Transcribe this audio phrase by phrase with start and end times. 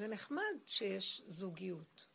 [0.00, 2.06] זה נחמד שיש זוגיות.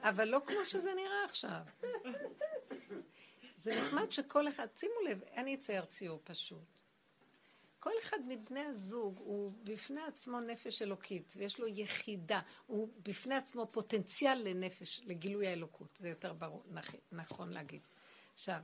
[0.00, 1.60] אבל לא כמו שזה נראה עכשיו.
[3.56, 6.82] זה נחמד שכל אחד, שימו לב, אני אצייר ציור פשוט.
[7.80, 13.66] כל אחד מבני הזוג הוא בפני עצמו נפש אלוקית, ויש לו יחידה, הוא בפני עצמו
[13.66, 16.64] פוטנציאל לנפש, לגילוי האלוקות, זה יותר ברור,
[17.12, 17.82] נכון להגיד.
[18.34, 18.60] עכשיו,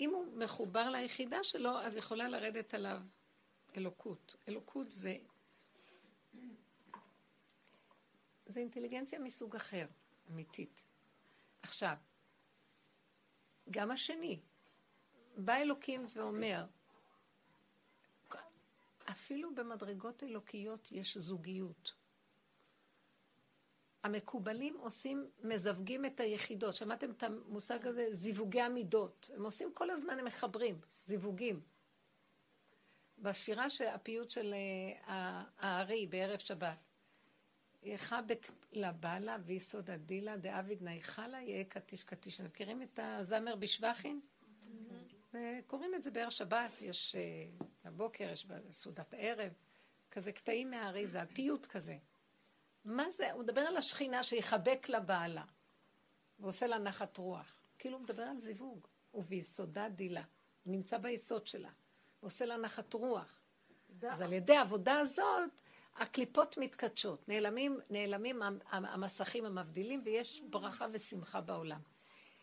[0.00, 2.98] אם הוא מחובר ליחידה שלו, אז יכולה לרדת עליו
[3.76, 4.36] אלוקות.
[4.48, 5.16] אלוקות זה...
[8.46, 9.86] זה אינטליגנציה מסוג אחר,
[10.30, 10.84] אמיתית.
[11.62, 11.96] עכשיו,
[13.70, 14.40] גם השני,
[15.36, 16.66] בא אלוקים ואומר,
[19.10, 21.94] אפילו במדרגות אלוקיות יש זוגיות.
[24.02, 26.74] המקובלים עושים, מזווגים את היחידות.
[26.74, 28.08] שמעתם את המושג הזה?
[28.12, 29.30] זיווגי המידות.
[29.34, 31.60] הם עושים כל הזמן, הם מחברים, זיווגים.
[33.18, 34.54] בשירה הפיוט של
[35.06, 36.78] אה, הארי בערב שבת,
[37.82, 42.40] יחבק לבעלה ויסוד הדילה דאביד נייחלה יהיה קטיש קטיש.
[42.40, 44.20] אתם מכירים את הזמר בשבחין?
[45.66, 47.46] קוראים את זה בערב שבת, יש אה,
[47.84, 49.52] בבוקר, יש בסעודת הערב,
[50.10, 51.98] כזה קטעים מהאריזה, פיוט כזה.
[52.84, 53.32] מה זה?
[53.32, 55.44] הוא מדבר על השכינה שיחבק לבעלה,
[56.38, 57.62] ועושה לה נחת רוח.
[57.78, 60.22] כאילו הוא מדבר על זיווג, וביסודה דילה.
[60.64, 61.70] הוא נמצא ביסוד שלה,
[62.26, 63.40] ועושה לה נחת רוח.
[64.10, 65.50] אז על ידי העבודה הזאת,
[65.96, 71.80] הקליפות מתקדשות, נעלמים, נעלמים המסכים המבדילים, ויש ברכה ושמחה בעולם.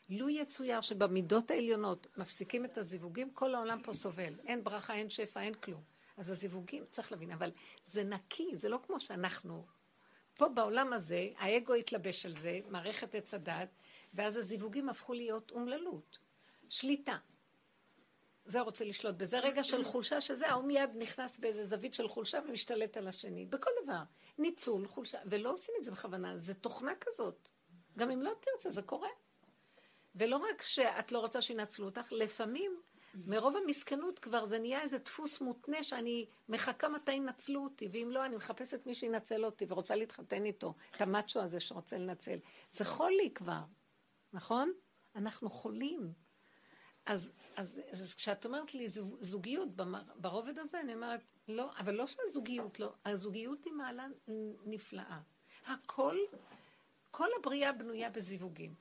[0.10, 4.34] לו יצויר שבמידות העליונות מפסיקים את הזיווגים, כל העולם פה סובל.
[4.46, 5.82] אין ברכה, אין שפע, אין כלום.
[6.18, 7.52] אז הזיווגים, צריך להבין, אבל
[7.84, 9.66] זה נקי, זה לא כמו שאנחנו.
[10.34, 13.70] פה בעולם הזה, האגו התלבש על זה, מערכת עץ הדת,
[14.14, 16.18] ואז הזיווגים הפכו להיות אומללות.
[16.70, 17.18] שליטה.
[18.46, 19.40] זה רוצה לשלוט בזה.
[19.40, 23.46] רגע של חולשה שזה, ההוא מיד נכנס באיזה זווית של חולשה ומשתלט על השני.
[23.46, 24.04] בכל דבר.
[24.38, 27.50] ניצול, חולשה, ולא עושים את זה בכוונה, זה תוכנה כזאת.
[27.98, 29.10] גם אם לא תרצה, זה קורה.
[30.16, 32.82] ולא רק שאת לא רוצה שינצלו אותך, לפעמים
[33.16, 38.26] מרוב המסכנות כבר זה נהיה איזה דפוס מותנה שאני מחכה מתי ינצלו אותי, ואם לא,
[38.26, 42.38] אני מחפשת מי שינצל אותי ורוצה להתחתן איתו, את המאצ'ו הזה שרוצה לנצל.
[42.72, 43.62] זה חולי כבר,
[44.34, 44.74] נכון?
[45.16, 46.14] אנחנו חולים.
[47.06, 48.88] אז, אז, אז כשאת אומרת לי
[49.20, 49.70] זוגיות
[50.16, 54.08] ברובד הזה, אני אומרת, לא, אבל לא שהזוגיות, לא, הזוגיות היא מעלה
[54.66, 55.20] נפלאה.
[55.66, 56.18] הכל,
[57.12, 58.74] כל הבריאה בנויה בזיווגים.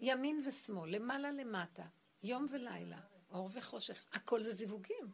[0.00, 1.84] ימין ושמאל, למעלה למטה,
[2.22, 5.10] יום ולילה, אור וחושך, הכל זה זיווגים,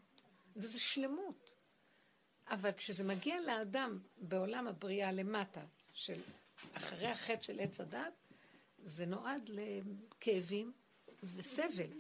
[0.57, 1.55] וזה שלמות.
[2.49, 6.21] אבל כשזה מגיע לאדם בעולם הבריאה למטה, של
[6.73, 8.13] אחרי החטא של עץ הדת,
[8.85, 10.73] זה נועד לכאבים
[11.37, 11.91] וסבל.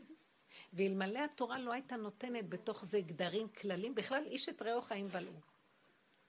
[0.72, 5.40] ואלמלא התורה לא הייתה נותנת בתוך זה גדרים כללים, בכלל איש את רעהו חיים בלעו.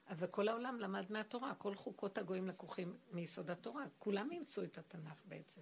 [0.10, 5.24] אבל כל העולם למד מהתורה, כל חוקות הגויים לקוחים מיסוד התורה, כולם אימצו את התנ"ך
[5.26, 5.62] בעצם.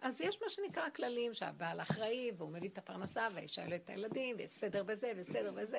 [0.00, 4.36] אז יש מה שנקרא כללים, שהבעל אחראי, והוא מביא את הפרנסה, והאישה יולדת את הילדים,
[4.38, 5.78] ויש סדר בזה, וסדר בזה.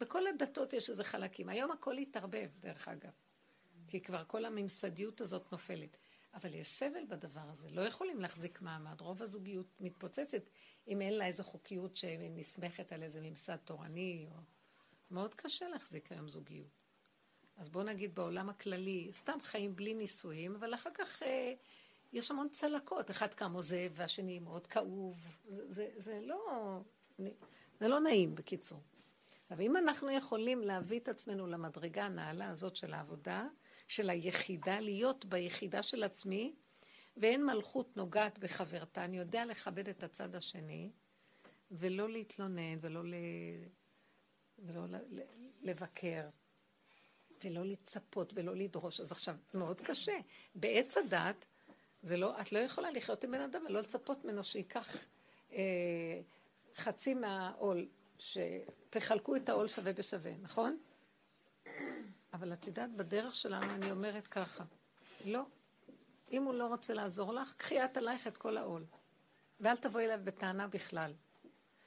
[0.00, 1.48] בכל הדתות יש איזה חלקים.
[1.48, 3.10] היום הכל התערבב, דרך אגב.
[3.88, 5.96] כי כבר כל הממסדיות הזאת נופלת.
[6.36, 9.00] אבל יש סבל בדבר הזה, לא יכולים להחזיק מעמד.
[9.00, 10.42] רוב הזוגיות מתפוצצת
[10.88, 14.26] אם אין לה איזו חוקיות שנסמכת על איזה ממסד תורני.
[14.30, 14.40] או...
[15.10, 16.68] מאוד קשה להחזיק היום זוגיות.
[17.56, 21.54] אז בואו נגיד בעולם הכללי, סתם חיים בלי נישואים, אבל אחר כך אה,
[22.12, 25.16] יש המון צלקות, אחד קם עוזב והשני מאוד כאוב,
[25.48, 26.80] זה, זה, זה, לא,
[27.80, 28.80] זה לא נעים בקיצור.
[29.50, 33.46] אבל אם אנחנו יכולים להביא את עצמנו למדרגה הנעלה הזאת של העבודה,
[33.86, 36.54] של היחידה, להיות ביחידה של עצמי,
[37.16, 40.90] ואין מלכות נוגעת בחברתה, אני יודע לכבד את הצד השני,
[41.70, 43.14] ולא להתלונן, ולא, ל...
[44.58, 44.82] ולא
[45.62, 46.28] לבקר,
[47.44, 49.00] ולא לצפות, ולא לדרוש.
[49.00, 50.18] אז עכשיו, מאוד קשה.
[50.54, 51.46] בעץ הדת,
[52.02, 54.96] זה לא, את לא יכולה לחיות עם בן אדם ולא לצפות ממנו שייקח
[55.52, 56.20] אה,
[56.76, 57.88] חצי מהעול,
[58.18, 60.78] שתחלקו את העול שווה בשווה, נכון?
[62.36, 64.64] אבל את יודעת, בדרך שלנו אני אומרת ככה,
[65.24, 65.42] לא.
[66.32, 68.84] אם הוא לא רוצה לעזור לך, קחי את עלייך את כל העול.
[69.60, 71.12] ואל תבואי אליו בטענה בכלל.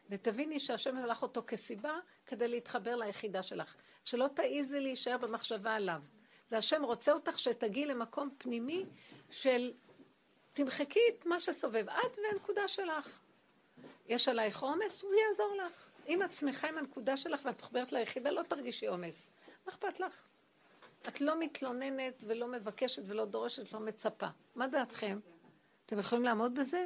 [0.09, 3.75] ותביני שהשם הלך אותו כסיבה כדי להתחבר ליחידה שלך.
[4.05, 6.01] שלא תעיזי להישאר במחשבה עליו.
[6.47, 8.85] זה השם רוצה אותך שתגיעי למקום פנימי
[9.31, 9.73] של
[10.53, 13.19] תמחקי את מה שסובב, את והנקודה שלך.
[14.07, 15.89] יש עלייך עומס, הוא יעזור לך.
[16.07, 19.29] אם את שמחה עם הנקודה שלך ואת מחוברת ליחידה, לא תרגישי עומס.
[19.65, 20.27] מה אכפת לך?
[21.07, 24.27] את לא מתלוננת ולא מבקשת ולא דורשת, לא מצפה.
[24.55, 25.19] מה דעתכם?
[25.85, 26.85] אתם יכולים לעמוד בזה?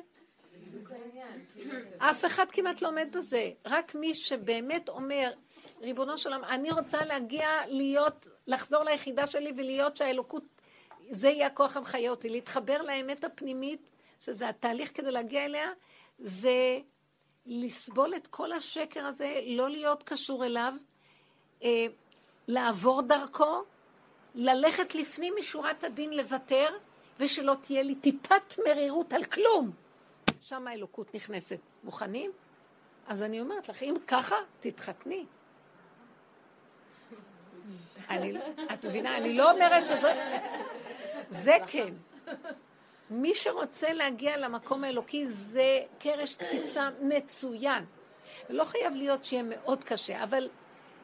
[1.98, 3.52] אף אחד כמעט לא עומד בזה.
[3.66, 5.34] רק מי שבאמת אומר,
[5.82, 10.44] ריבונו של עולם, אני רוצה להגיע להיות, לחזור ליחידה שלי ולהיות שהאלוקות,
[11.10, 15.70] זה יהיה הכוח המחיה אותי, להתחבר לאמת הפנימית, שזה התהליך כדי להגיע אליה,
[16.20, 16.80] זה
[17.46, 20.74] לסבול את כל השקר הזה, לא להיות קשור אליו,
[21.64, 21.86] אה,
[22.48, 23.64] לעבור דרכו,
[24.36, 26.68] ללכת לפנים משורת הדין לוותר,
[27.20, 29.72] ושלא תהיה לי טיפת מרירות על כלום.
[30.42, 31.60] שם האלוקות נכנסת.
[31.84, 32.32] מוכנים?
[33.08, 35.26] אז אני אומרת לך, אם ככה, תתחתני.
[38.10, 38.34] אני,
[38.74, 39.18] את מבינה?
[39.18, 40.36] אני לא אומרת שזה...
[41.30, 41.94] זה כן.
[43.10, 47.86] מי שרוצה להגיע למקום האלוקי זה קרש קפיצה מצוין.
[48.50, 50.50] לא חייב להיות שיהיה מאוד קשה, אבל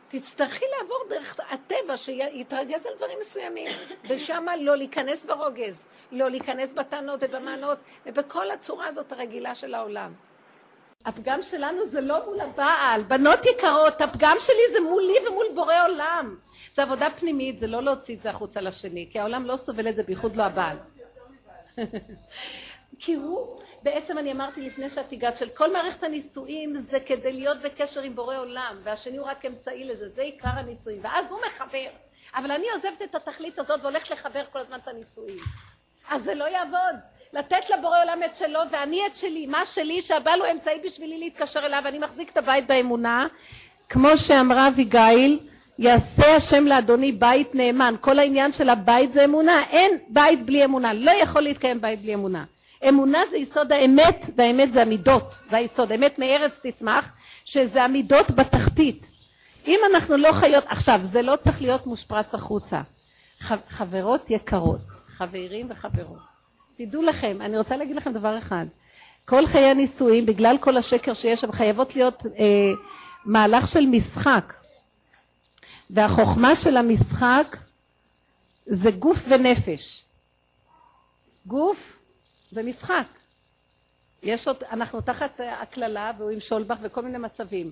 [0.10, 3.68] תצטרכי לעבור דרך הטבע שיתרגז על דברים מסוימים,
[4.10, 10.14] ושם לא להיכנס ברוגז, לא להיכנס בטענות ובמענות, ובכל הצורה הזאת הרגילה של העולם.
[11.06, 13.04] הפגם שלנו זה לא מול הבעל.
[13.04, 16.36] בנות יקרות, הפגם שלי זה מולי ומול בורא עולם.
[16.74, 19.96] זה עבודה פנימית, זה לא להוציא את זה החוצה לשני, כי העולם לא סובל את
[19.96, 20.78] זה, בייחוד לא הבעל.
[23.00, 27.58] כי הוא, בעצם אני אמרתי לפני שאת הגעת, של כל מערכת הנישואים זה כדי להיות
[27.62, 31.90] בקשר עם בורא עולם, והשני הוא רק אמצעי לזה, זה עיקר הנישואים, ואז הוא מחבר.
[32.36, 35.38] אבל אני עוזבת את התכלית הזאת והולכת לחבר כל הזמן את הנישואים.
[36.10, 36.96] אז זה לא יעבוד.
[37.34, 41.66] לתת לבורא עולם את שלו ואני את שלי, מה שלי שהבעל הוא אמצעי בשבילי להתקשר
[41.66, 43.28] אליו, אני מחזיק את הבית באמונה,
[43.90, 45.40] כמו שאמרה אביגיל,
[45.80, 47.96] יעשה השם לאדוני בית נאמן.
[48.02, 49.64] כל העניין של הבית זה אמונה.
[49.70, 50.94] אין בית בלי אמונה.
[50.94, 52.44] לא יכול להתקיים בית בלי אמונה.
[52.88, 55.38] אמונה זה יסוד האמת, והאמת זה המידות.
[55.50, 55.92] זה היסוד.
[55.92, 57.10] אמת מארץ תצמח,
[57.46, 59.10] שזה המידות בתחתית.
[59.68, 60.64] אם אנחנו לא חיות...
[60.68, 62.82] עכשיו, זה לא צריך להיות מושפרץ החוצה.
[63.70, 66.20] חברות יקרות, חברים וחברות.
[66.78, 68.66] תדעו לכם, אני רוצה להגיד לכם דבר אחד.
[69.26, 72.72] כל חיי הנישואים, בגלל כל השקר שיש שם, חייבות להיות אה,
[73.26, 74.54] מהלך של משחק.
[75.90, 77.58] והחוכמה של המשחק
[78.66, 80.04] זה גוף ונפש.
[81.46, 81.99] גוף
[82.52, 83.08] זה משחק.
[84.24, 87.72] יש עוד, אנחנו תחת הקללה והוא עם שולבך וכל מיני מצבים.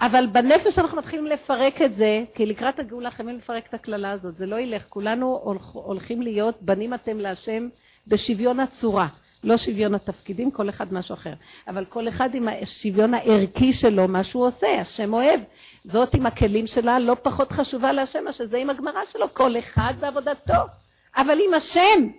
[0.00, 4.36] אבל בנפש אנחנו מתחילים לפרק את זה, כי לקראת הגאולה חייבים לפרק את הקללה הזאת,
[4.36, 4.86] זה לא ילך.
[4.88, 7.68] כולנו הולכים להיות בנים אתם להשם
[8.06, 9.08] בשוויון הצורה.
[9.44, 11.32] לא שוויון התפקידים, כל אחד משהו אחר.
[11.68, 15.40] אבל כל אחד עם השוויון הערכי שלו, מה שהוא עושה, השם אוהב.
[15.84, 19.94] זאת עם הכלים שלה לא פחות חשובה להשם, מאשר זה עם הגמרא שלו, כל אחד
[20.00, 20.52] בעבודתו,
[21.16, 22.10] אבל עם השם.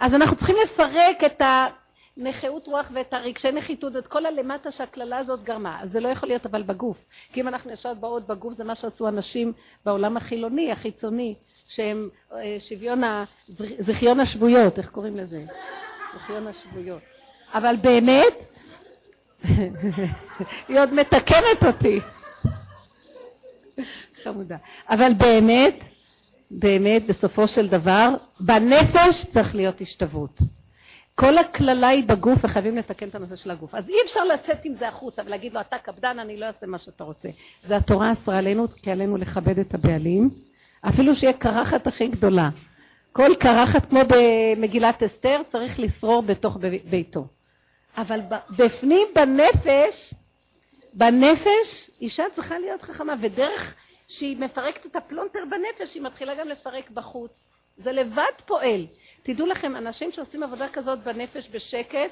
[0.00, 1.42] אז אנחנו צריכים לפרק את
[2.16, 5.78] הנכאות רוח ואת הרגשי נחיתות ואת כל הלמטה שהקללה הזאת גרמה.
[5.82, 7.04] אז זה לא יכול להיות אבל בגוף.
[7.32, 9.52] כי אם אנחנו ישר באות בגוף זה מה שעשו אנשים
[9.84, 11.34] בעולם החילוני, החיצוני,
[11.68, 13.02] שהם אה, שוויון,
[13.78, 15.44] זכיון השבויות, איך קוראים לזה?
[16.16, 17.02] זכיון השבויות.
[17.54, 18.34] אבל באמת,
[20.68, 22.00] היא עוד מתקנת אותי.
[24.22, 24.56] חמודה.
[24.88, 25.74] אבל באמת,
[26.58, 28.08] באמת, בסופו של דבר,
[28.40, 30.38] בנפש צריך להיות השתוות.
[31.14, 33.74] כל הקללה היא בגוף וחייבים לתקן את הנושא של הגוף.
[33.74, 36.78] אז אי אפשר לצאת עם זה החוצה ולהגיד לו אתה קפדן אני לא אעשה מה
[36.78, 37.28] שאתה רוצה.
[37.64, 40.30] זה התורה אסרה עלינו כי עלינו לכבד את הבעלים
[40.88, 42.48] אפילו שיהיה קרחת הכי גדולה.
[43.12, 46.58] כל קרחת כמו במגילת אסתר צריך לשרור בתוך
[46.90, 47.26] ביתו.
[47.96, 48.20] אבל
[48.56, 50.14] בפנים בנפש,
[50.94, 53.74] בנפש אישה צריכה להיות חכמה ודרך
[54.18, 57.52] שהיא מפרקת את הפלונטר בנפש היא מתחילה גם לפרק בחוץ.
[57.76, 58.86] זה לבד פועל.
[59.22, 62.10] תדעו לכם אנשים שעושים עבודה כזאת בנפש בשקט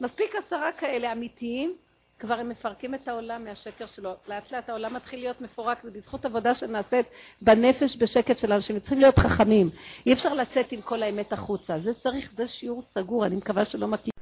[0.00, 1.74] מספיק עשרה כאלה אמיתיים
[2.18, 4.14] כבר הם מפרקים את העולם מהשקר שלו.
[4.28, 7.06] לאט לאט העולם מתחיל להיות מפורק, זה בזכות עבודה שנעשית
[7.42, 8.78] בנפש בשקט של אנשים.
[8.78, 9.70] צריכים להיות חכמים.
[10.06, 11.78] אי אפשר לצאת עם כל האמת החוצה.
[11.78, 14.12] זה צריך, זה שיעור סגור, אני מקווה שלא מכיר.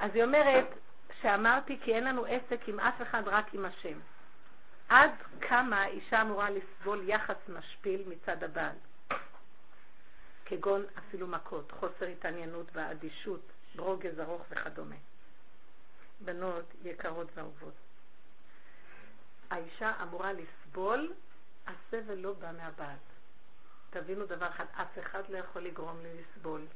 [0.00, 0.66] אז היא אומרת
[1.22, 3.98] שאמרתי כי אין לנו עסק עם אף אחד, רק עם השם.
[4.92, 8.76] עד כמה אישה אמורה לסבול יחס משפיל מצד הבעל,
[10.44, 13.40] כגון אפילו מכות, חוסר התעניינות ואדישות,
[13.76, 14.96] ברוגז ארוך וכדומה.
[16.20, 17.74] בנות יקרות ואהובות.
[19.50, 21.12] האישה אמורה לסבול,
[21.66, 22.96] הסבל לא בא מהבעל.
[23.90, 26.66] תבינו דבר אחד, אף אחד לא יכול לגרום לי לסבול.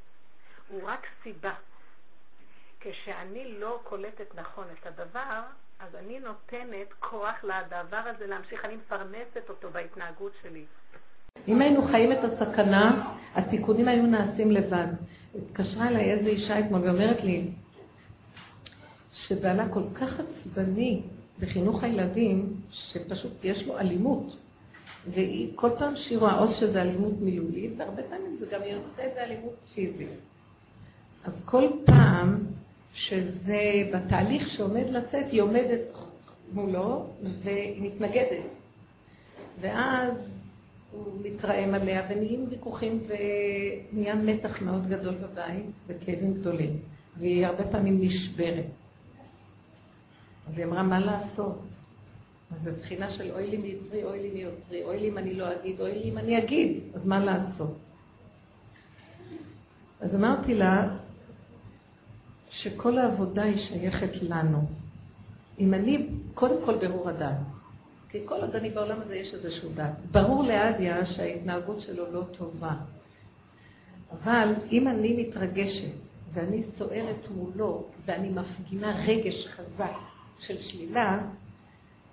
[0.67, 1.55] הוא רק סיבה.
[2.79, 5.41] כשאני לא קולטת נכון את הדבר,
[5.79, 10.65] אז אני נותנת כוח לדבר הזה להמשיך, אני מפרנסת אותו בהתנהגות שלי.
[11.47, 14.87] אם היינו חיים את הסכנה, התיקונים היו נעשים לבד.
[15.35, 17.49] התקשרה אליי איזו אישה אתמול ואומרת לי,
[19.11, 21.01] שבעלה כל כך עצבני
[21.39, 24.37] בחינוך הילדים, שפשוט יש לו אלימות.
[25.11, 29.55] והיא כל פעם שהיא רואה עוז שזה אלימות מילולית, והרבה פעמים זה גם יוצא באלימות
[29.73, 30.19] פיזית.
[31.23, 32.56] אז כל פעם
[32.93, 35.93] שזה בתהליך שעומד לצאת, היא עומדת
[36.53, 38.55] מולו, והיא מתנגדת.
[39.61, 40.43] ואז
[40.91, 46.79] הוא מתרעם עליה, ונהיים ויכוחים, ונהיה מתח מאוד גדול בבית, וכאבים גדולים.
[47.17, 48.65] והיא הרבה פעמים נשברת.
[50.47, 51.61] אז היא אמרה, מה לעשות?
[52.55, 55.45] אז זו בחינה של אוי לי מיצרי, אוי לי מיוצרי, אוי לי אם אני לא
[55.53, 57.77] אגיד, אוי לי אם אני אגיד, אז מה לעשות?
[59.99, 60.97] אז אמרתי לה
[62.49, 64.65] שכל העבודה היא שייכת לנו.
[65.59, 67.49] אם אני, קודם כל ברור הדעת.
[68.09, 70.01] כי כל עוד אני בעולם הזה יש איזשהו דעת.
[70.11, 72.73] ברור לאדיה שההתנהגות שלו לא טובה.
[74.11, 75.97] אבל אם אני מתרגשת
[76.31, 79.97] ואני סוערת מולו ואני מפגינה רגש חזק
[80.39, 81.19] של שלילה,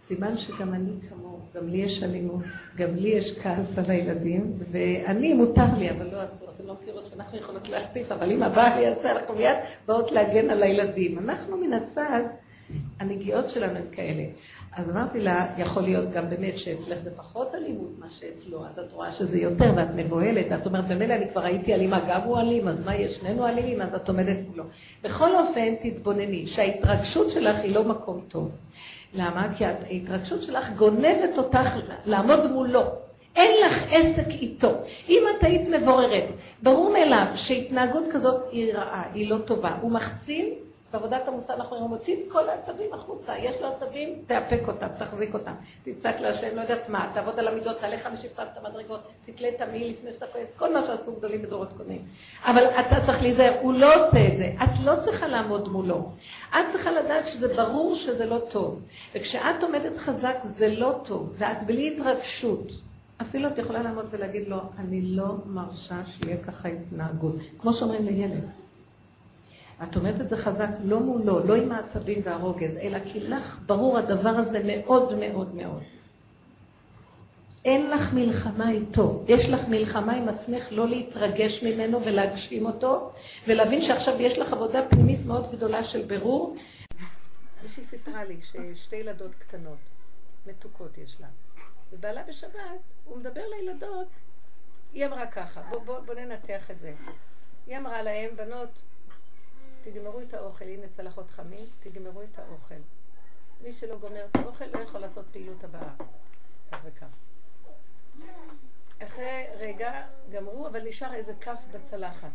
[0.06, 2.42] סימן שגם אני כמוהו, גם לי יש אלימות,
[2.76, 6.49] גם לי יש כעס על הילדים, ואני, מותר לי, אבל לא אסור.
[6.56, 9.56] אתם לא מכירות שאנחנו יכולות להחטיף, אבל אם הבעל יעשה, אנחנו מיד
[9.87, 11.18] באות להגן על הילדים.
[11.18, 12.23] אנחנו מן הצד,
[13.00, 14.23] הנגיעות שלנו הן כאלה.
[14.76, 18.92] אז אמרתי לה, יכול להיות גם באמת שאצלך זה פחות אלימות מה שאצלו, אז את
[18.92, 22.68] רואה שזה יותר ואת מבוהלת, את אומרת, במילא אני כבר הייתי אלימה, גם הוא אלים,
[22.68, 24.64] אז מה יש, שנינו אלימים, אז את עומדת מולו.
[25.02, 28.50] בכל אופן, תתבונני, שההתרגשות שלך היא לא מקום טוב.
[29.14, 29.49] למה?
[29.56, 32.83] כי ההתרגשות שלך גונבת אותך לעמוד מולו.
[33.37, 34.71] אין לך עסק איתו.
[35.09, 36.25] אם את היית מבוררת,
[36.62, 39.76] ברור מאליו שהתנהגות כזאת היא רעה, היא לא טובה.
[39.80, 40.50] הוא מחצין
[40.94, 43.38] בעבודת המוסר אנחנו אומרים, מוציא את כל העצבים החוצה.
[43.38, 45.52] יש לו עצבים, תאפק אותם, תחזיק אותם.
[45.84, 49.60] תצעק להשם, לא יודעת מה, תעבוד על המידות, תעלה חמישי פעם את המדרגות, תתלה את
[49.60, 52.04] המעיל לפני שאתה קועץ, כל מה שעשו גדולים בדורות קודמים.
[52.44, 54.52] אבל אתה צריך להיזהר, הוא לא עושה את זה.
[54.64, 56.10] את לא צריכה לעמוד מולו.
[56.50, 58.80] את צריכה לדעת שזה ברור שזה לא טוב.
[59.14, 62.72] וכשאת עומדת חזק זה לא טוב, ואת בלי התרגשות.
[63.20, 67.34] אפילו את יכולה לעמוד ולהגיד לו, אני לא מרשה שיהיה ככה התנהגות.
[67.58, 68.63] כמו שאומרים לילד.
[69.82, 73.98] את אומרת את זה חזק לא מולו, לא עם העצבים והרוגז, אלא כי לך ברור
[73.98, 75.82] הדבר הזה מאוד מאוד מאוד.
[77.64, 83.12] אין לך מלחמה איתו, יש לך מלחמה עם עצמך לא להתרגש ממנו ולהגשים אותו,
[83.48, 86.56] ולהבין שעכשיו יש לך עבודה פנימית מאוד גדולה של בירור.
[87.62, 89.78] מישהי סיפרה לי ששתי ילדות קטנות,
[90.46, 91.26] מתוקות יש לה,
[91.92, 94.08] ובעלה בשבת, הוא מדבר לילדות,
[94.92, 96.92] היא אמרה ככה, בוא, בוא, בוא ננתח את זה.
[97.66, 98.68] היא אמרה להם, בנות,
[99.84, 102.74] תגמרו את האוכל, הנה צלחות חמים, תגמרו את האוכל.
[103.60, 105.94] מי שלא גומר את האוכל לא יכול לעשות פעילות הבאה.
[106.72, 107.06] כך וכך.
[109.02, 112.30] אחרי רגע גמרו, אבל נשאר איזה כף בצלחת.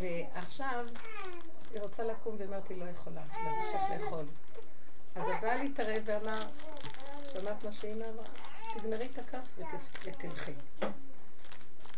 [0.00, 0.86] ועכשיו
[1.70, 4.24] היא רוצה לקום ואמרתי, לא יכולה להמשיך לאכול.
[5.14, 6.48] אז הבעל התערב ואמר,
[7.32, 8.24] שמעת מה שאימא אמרה?
[8.74, 9.46] תגמרי את הכף
[10.02, 10.52] ותלכי.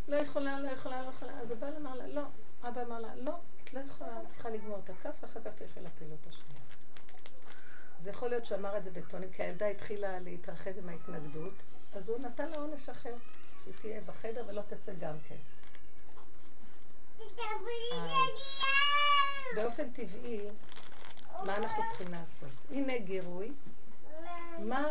[0.09, 1.41] לא יכולה, לא יכולה, לא יכולה.
[1.41, 2.23] אז הבעל אמר לה, לא.
[2.63, 5.81] אבא אמר לה, לא, את לא יכולה, את צריכה לגמור את הכף, ואחר כך תלכי
[5.81, 6.63] לפעילות השנייה.
[8.03, 11.55] זה יכול להיות שהוא אמר את זה בטונים, כי הילדה התחילה להתרחב עם ההתנגדות,
[11.95, 13.15] אז הוא נתן לה עונש אחר,
[13.65, 15.37] שהיא תהיה בחדר ולא תצא גם כן.
[19.57, 20.49] באופן טבעי,
[21.45, 22.59] מה אנחנו צריכים לעשות?
[22.71, 23.53] הנה גירוי,
[24.59, 24.87] מה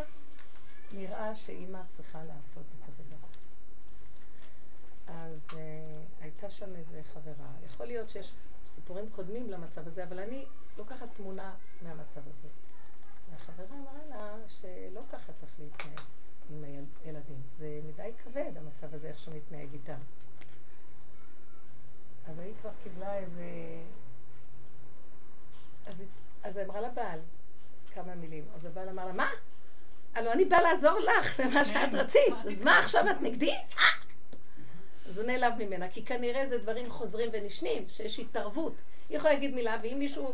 [0.92, 3.07] נראה שאימא צריכה לעשות בכזה?
[5.08, 5.56] אז uh,
[6.22, 7.48] הייתה שם איזה חברה.
[7.66, 8.34] יכול להיות שיש
[8.76, 10.46] סיפורים קודמים למצב הזה, אבל אני
[10.78, 12.48] לוקחת תמונה מהמצב הזה.
[13.32, 16.00] והחברה אמרה לה שלא ככה צריך להתנהג
[16.50, 16.64] עם
[17.06, 17.42] הילדים.
[17.58, 20.00] זה מדי כבד המצב הזה, איך שהוא מתנהג איתם.
[22.28, 23.44] אז היא כבר קיבלה איזה...
[25.86, 25.96] אז,
[26.44, 27.20] אז היא אמרה לבעל
[27.94, 28.46] כמה מילים.
[28.56, 29.30] אז הבעל אמר לה, מה?
[30.16, 33.56] הלוא אני באה לעזור לך במה שאת רצית, אז מה עכשיו את נגדי?
[35.10, 38.74] אז הוא נעלב ממנה, כי כנראה זה דברים חוזרים ונשנים, שיש התערבות.
[39.10, 40.32] היא יכולה להגיד מילה, ואם מישהו,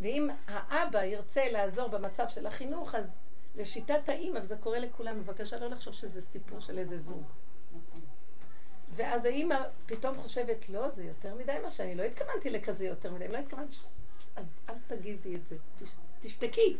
[0.00, 3.04] ואם האבא ירצה לעזור במצב של החינוך, אז
[3.56, 7.22] לשיטת האימא, וזה קורה לכולם, בבקשה לא לחשוב שזה סיפור של איזה זוג.
[8.96, 13.28] ואז האימא פתאום חושבת, לא, זה יותר מדי מה שאני לא התכוונתי לכזה יותר מדי,
[13.28, 13.76] לא התכוונתי,
[14.36, 15.56] אז אל תגידי את זה,
[16.22, 16.76] תשתקי.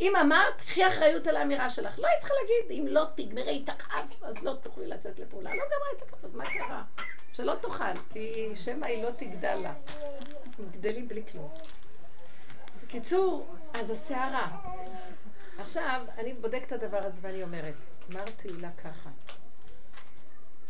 [0.00, 1.98] אם אמרת, קחי אחריות על האמירה שלך.
[1.98, 5.54] לא היית צריכה להגיד, אם לא תגמרי את הכף, אז לא תוכלי לצאת לפעולה.
[5.54, 6.82] לא גמרה את הכף, אז מה קרה?
[7.32, 9.74] שלא תאכל, כי שמא היא לא תגדל לה.
[10.70, 11.50] גדלים בלי כלום.
[12.82, 14.48] בקיצור, אז הסערה.
[15.58, 17.74] עכשיו, אני בודקת את הדבר הזה ואני אומרת,
[18.10, 19.10] אמרתי לה ככה,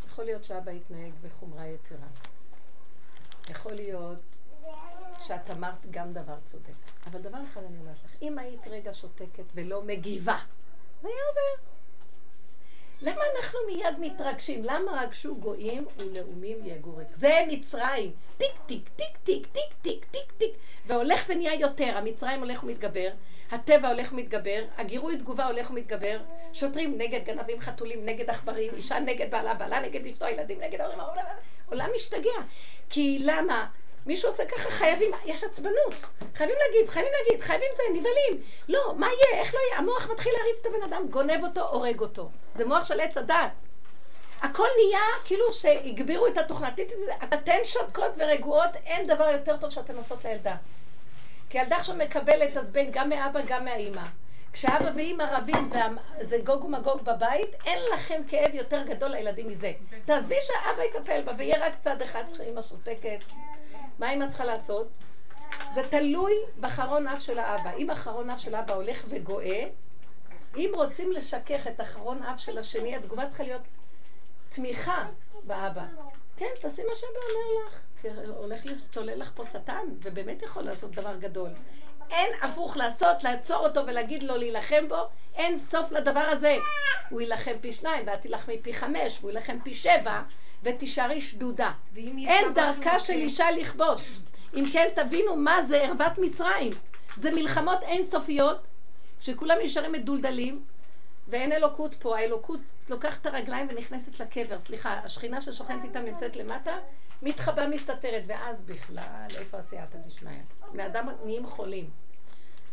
[0.07, 2.07] יכול להיות שאבא יתנהג בחומרה יתרה.
[3.49, 4.19] יכול להיות
[5.27, 6.73] שאת אמרת גם דבר צודק.
[7.05, 10.37] אבל דבר אחד אני אומרת לך, אם היית רגע שותקת ולא מגיבה,
[11.01, 11.69] זה היה עובר.
[13.01, 14.63] למה אנחנו מיד מתרגשים?
[14.63, 17.03] למה רגשו גויים ולאומים יהגו ריק?
[17.17, 18.11] זה מצרים.
[18.37, 20.51] טיק טיק טיק טיק טיק טיק טיק טיק
[20.87, 23.09] והולך ונהיה יותר, המצרים הולך ומתגבר,
[23.51, 26.19] הטבע הולך ומתגבר, הגירוי תגובה הולך ומתגבר,
[26.53, 30.99] שוטרים נגד גנבים, חתולים נגד עכברים, אישה נגד בעלה, בעלה נגד אשתו, ילדים נגד ההורים,
[31.67, 32.39] העולם משתגע.
[32.89, 33.67] כי למה?
[34.05, 35.93] מישהו עושה ככה, חייבים, יש עצבנות,
[36.35, 38.43] חייבים להגיד, חייבים להגיד, חייבים זה, נבהלים.
[38.67, 39.77] לא, מה יהיה, איך לא יהיה?
[39.77, 42.29] המוח מתחיל להריץ את הבן אדם, גונב אותו, הורג אותו.
[42.55, 43.51] זה מוח של עץ הדת.
[44.41, 46.69] הכל נהיה כאילו שהגבירו את התוכנה.
[47.23, 50.55] אתן שותקות ורגועות, אין דבר יותר טוב שאתן עושות לילדה.
[51.49, 54.03] כי ילדה עכשיו מקבלת אז בין גם מאבא גם מהאימא.
[54.53, 55.69] כשאבא ואימא רבים
[56.19, 59.71] וזה גוג ומגוג בבית, אין לכם כאב יותר גדול לילדים מזה.
[60.05, 63.19] תעזבי שאבא יטפל בה ויהיה רק צד אחד כשאימא שותקת.
[63.99, 64.87] מה אימא צריכה לעשות?
[65.75, 67.71] זה תלוי בחרון אף של האבא.
[67.77, 69.63] אם החרון אף של האבא הולך וגואה,
[70.55, 73.61] אם רוצים לשכך את החרון אף של השני, התגובה צריכה להיות
[74.49, 75.05] תמיכה
[75.43, 75.83] באבא.
[76.37, 77.79] כן, תעשי מה שאבא אומר לך.
[78.37, 81.49] הולך להשתולל לך פה שטן, ובאמת יכול לעשות דבר גדול.
[82.09, 86.57] אין הפוך לעשות, לעצור אותו ולהגיד לו להילחם בו, אין סוף לדבר הזה.
[87.09, 90.21] הוא יילחם פי שניים, ואת תילחמי פי חמש, והוא יילחם פי שבע,
[90.63, 91.71] ותישארי שדודה.
[92.27, 94.01] אין דרכה של אישה לכבוש.
[94.55, 96.73] אם כן, תבינו מה זה ערוות מצרים.
[97.17, 98.57] זה מלחמות אינסופיות,
[99.19, 100.63] שכולם נשארים מדולדלים,
[101.27, 102.17] ואין אלוקות פה.
[102.17, 104.57] האלוקות לוקחת את הרגליים ונכנסת לקבר.
[104.67, 106.77] סליחה, השכינה ששוכנת איתם נמצאת למטה,
[107.21, 110.31] מתחבא, מסתתרת, ואז בכלל, איפה הסייעתא דשמיא?
[110.71, 111.89] בני אדם נהיים חולים.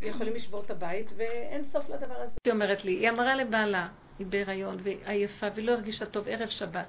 [0.00, 2.32] ויכולים לשבור את הבית, ואין סוף לדבר הזה.
[2.44, 3.88] היא אומרת לי, היא אמרה לבעלה,
[4.18, 6.86] היא בהיריון, והיא עייפה, ולא הרגישה טוב, ערב שבת.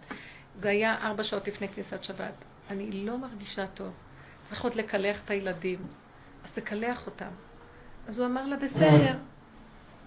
[0.62, 2.34] זה היה ארבע שעות לפני כניסת שבת.
[2.70, 3.94] אני לא מרגישה טוב.
[4.50, 5.80] צריך עוד לקלח את הילדים.
[6.44, 7.32] אז תקלח אותם.
[8.08, 9.16] אז הוא אמר לה, בסדר.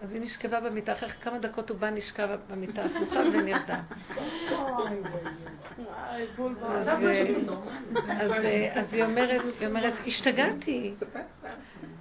[0.03, 3.83] אז היא נשכבה במיטה, אחרי כמה דקות הוא בא, נשכב במיטה הפוכה ונרדם.
[8.75, 9.05] אז היא
[9.67, 10.95] אומרת, השתגעתי,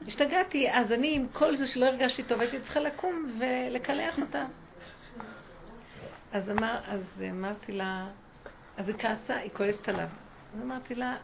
[0.07, 4.45] השתגעתי, אז אני עם כל זה שלא הרגשתי טוב, הייתי צריכה לקום ולקלח אותה.
[6.31, 6.51] אז
[7.31, 8.07] אמרתי לה,
[8.79, 10.07] אז היא כעסה, היא כועסת עליו.
[10.55, 11.15] אז אמרתי לה,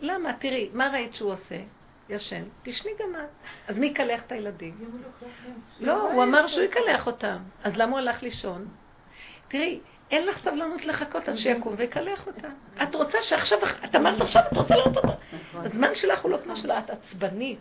[0.00, 0.32] למה?
[0.32, 1.56] תראי, מה ראית שהוא עושה?
[2.08, 3.28] ישן, תשני גם את.
[3.68, 4.74] אז מי יקלח את הילדים?
[5.80, 7.36] לא, הוא אמר שהוא יקלח אותם.
[7.64, 8.68] אז למה הוא הלך לישון?
[9.48, 12.48] תראי, אין לך סבלנות לחכות עד שיקום ויקלח אותה.
[12.82, 15.12] את רוצה שעכשיו, את אמרת עכשיו, את רוצה לראות אותה.
[15.54, 17.58] הזמן שלך הוא לא כמו שלה, את עצבנית.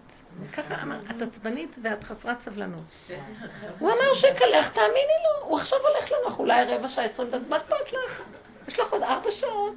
[0.53, 2.85] ככה אמר, את עצבנית ואת חסרת סבלנות.
[3.79, 7.57] הוא אמר שיקלח, תאמיני לו, הוא עכשיו הולך לנוח, אולי רבע שעה, עשרים דקות, מה
[7.57, 8.21] אכפת לך?
[8.67, 9.73] יש לך עוד ארבע שעות.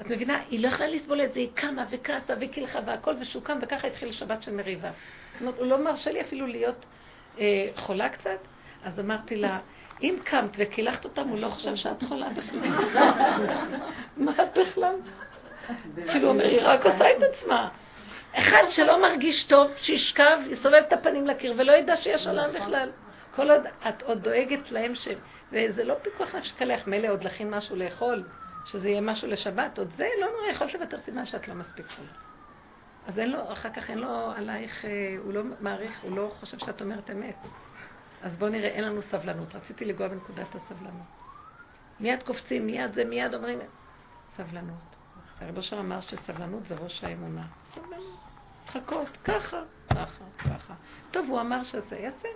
[0.00, 0.40] את מבינה?
[0.50, 4.12] היא לא יכלה לסבול את זה, היא קמה וכעסה וקילחה והכל, ושהוא קם, וככה התחיל
[4.12, 4.90] שבת של מריבה.
[5.32, 6.84] זאת אומרת, הוא לא מרשה לי אפילו להיות
[7.38, 8.38] אה, חולה קצת,
[8.84, 9.58] אז אמרתי לה,
[10.02, 12.60] אם קמת וקילחת אותם, הוא לא חושב שאת חולה בכלל.
[14.16, 14.94] מה את בכלל?
[16.10, 17.68] כאילו, אומר, היא רק עושה את עצמה.
[18.34, 22.90] אחד שלא מרגיש טוב, שישכב, יסובב את הפנים לקיר, ולא ידע שיש עולם בכלל.
[23.36, 25.08] כל עוד את עוד דואגת להם ש...
[25.54, 28.24] וזה לא פיקוח נפש קלח, מילא עוד להכין משהו לאכול.
[28.64, 32.08] שזה יהיה משהו לשבת, עוד זה לא נורא, יכולת לוותר סימן שאת לא מספיק חולה.
[33.06, 36.58] אז אין לו, אחר כך אין לו עלייך, אה, הוא לא מעריך, הוא לא חושב
[36.58, 37.36] שאת אומרת אמת.
[38.22, 39.54] אז בואו נראה, אין לנו סבלנות.
[39.54, 41.06] רציתי לגוע בנקודת הסבלנות.
[42.00, 43.58] מיד קופצים, מיד זה, מיד אומרים,
[44.36, 44.76] סבלנות.
[45.40, 47.46] הרב אושר אמר שסבלנות זה ראש האמונה.
[47.74, 48.20] סבלנות.
[48.68, 50.74] חכות, ככה, ככה, ככה.
[51.10, 52.28] טוב, הוא אמר שזה יעשה.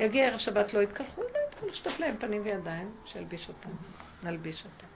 [0.00, 3.70] יגיע ערב שבת, לא יתקלחו, לא יתקלחו, לשטוף להם פנים וידיים, שילביש אותם,
[4.22, 4.86] נלביש אותם.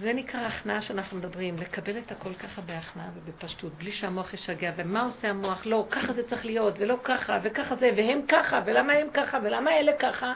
[0.00, 4.72] זה נקרא הכנעה שאנחנו מדברים, לקבל את הכל ככה בהכנעה ובפשטות, בלי שהמוח ישגע.
[4.76, 5.66] ומה עושה המוח?
[5.66, 9.70] לא, ככה זה צריך להיות, ולא ככה, וככה זה, והם ככה, ולמה הם ככה, ולמה
[9.70, 10.32] אלה ככה.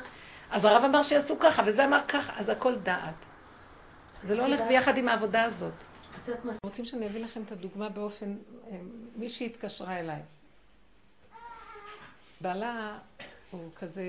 [0.51, 3.15] אז הרב אמר שיעשו ככה, וזה אמר ככה, אז הכל דעת.
[4.27, 5.73] זה לא הולך ביחד עם העבודה הזאת.
[6.65, 8.37] רוצים שאני אביא לכם את הדוגמה באופן...
[8.71, 8.77] אה,
[9.17, 10.23] מישהי התקשרה אליי.
[12.41, 12.99] בעלה
[13.51, 14.03] הוא כזה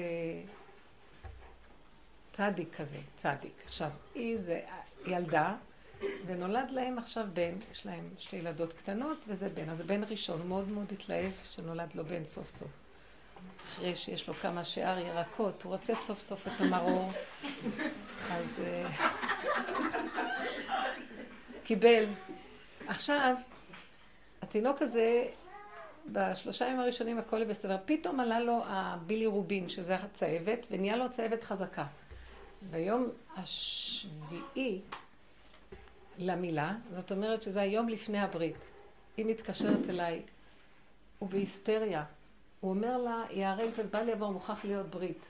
[2.34, 3.64] צדיק כזה, צדיק.
[3.66, 4.62] עכשיו, היא זה...
[5.06, 5.56] ילדה,
[6.26, 9.70] ונולד להם עכשיו בן, יש להם שתי ילדות קטנות, וזה בן.
[9.70, 12.72] אז בן ראשון, מאוד מאוד התלהב שנולד לו בן סוף סוף.
[13.66, 17.12] אחרי שיש לו כמה שאר ירקות, הוא רוצה סוף סוף את המרור,
[18.32, 18.90] אז אה,
[21.64, 22.06] קיבל.
[22.88, 23.36] עכשיו,
[24.42, 25.26] התינוק הזה,
[26.12, 27.78] בשלושה ימים הראשונים הכל בסדר.
[27.86, 31.86] פתאום עלה לו הבילי רובין, שזה הצהבת, ונהיה לו צהבת חזקה.
[32.62, 34.82] ביום השביעי
[36.18, 38.56] למילה, זאת אומרת שזה היום לפני הברית.
[39.18, 40.22] היא מתקשרת אליי,
[41.20, 42.04] הוא בהיסטריה.
[42.60, 45.26] הוא אומר לה, ייהרג ובל יעבור, מוכרח להיות ברית.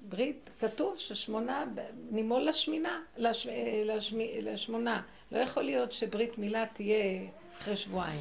[0.00, 1.64] ברית, כתוב ששמונה,
[2.10, 3.46] נימול לשמינה, לש,
[3.84, 5.02] לש, לשמונה.
[5.32, 8.20] לא יכול להיות שברית מילה תהיה אחרי שבועיים.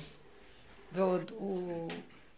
[0.94, 1.90] ועוד הוא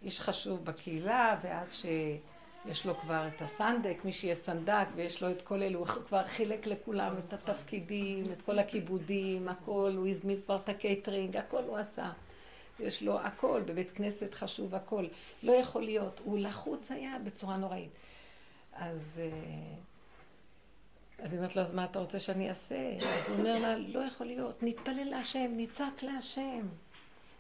[0.04, 5.42] איש חשוב בקהילה, ועד שיש לו כבר את הסנדק, מי שיהיה סנדק, ויש לו את
[5.42, 10.56] כל אלו, הוא כבר חילק לכולם את התפקידים, את כל הכיבודים, הכל, הוא הזמין כבר
[10.56, 12.12] את הקייטרינג, הכל הוא עשה.
[12.80, 15.06] יש לו הכל, בבית כנסת חשוב הכל.
[15.44, 17.92] לא יכול להיות, הוא לחוץ היה בצורה נוראית.
[18.74, 19.76] אז, אה,
[21.26, 22.98] אז היא אומרת לו, אז מה אתה רוצה שאני אעשה?
[23.00, 26.68] אז הוא אומר לה, לא יכול להיות, נתפלל להשם, נצעק להשם,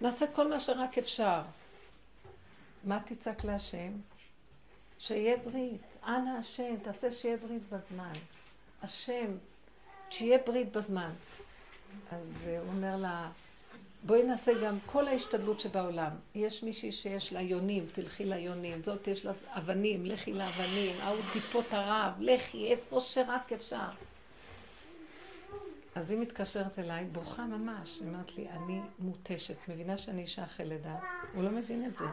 [0.01, 1.41] נעשה כל מה שרק אפשר.
[2.83, 3.91] מה תצעק להשם?
[4.99, 8.13] שיהיה ברית, אנא השם, תעשה שיהיה ברית בזמן.
[8.83, 9.31] השם,
[10.09, 11.12] שיהיה ברית בזמן.
[12.12, 13.31] אז הוא אומר לה,
[14.03, 16.12] בואי נעשה גם כל ההשתדלות שבעולם.
[16.35, 21.73] יש מישהי שיש לה יונים, תלכי ליונים, זאת יש לה אבנים, לכי לאבנים, ההוא טיפות
[21.73, 23.89] הרב, לכי איפה שרק אפשר.
[25.99, 30.65] אז היא מתקשרת אליי, בוכה ממש, היא אומרת לי, אני מותשת, מבינה שאני אישה אחרי
[30.65, 30.95] לידה,
[31.33, 32.05] הוא לא מבין את זה.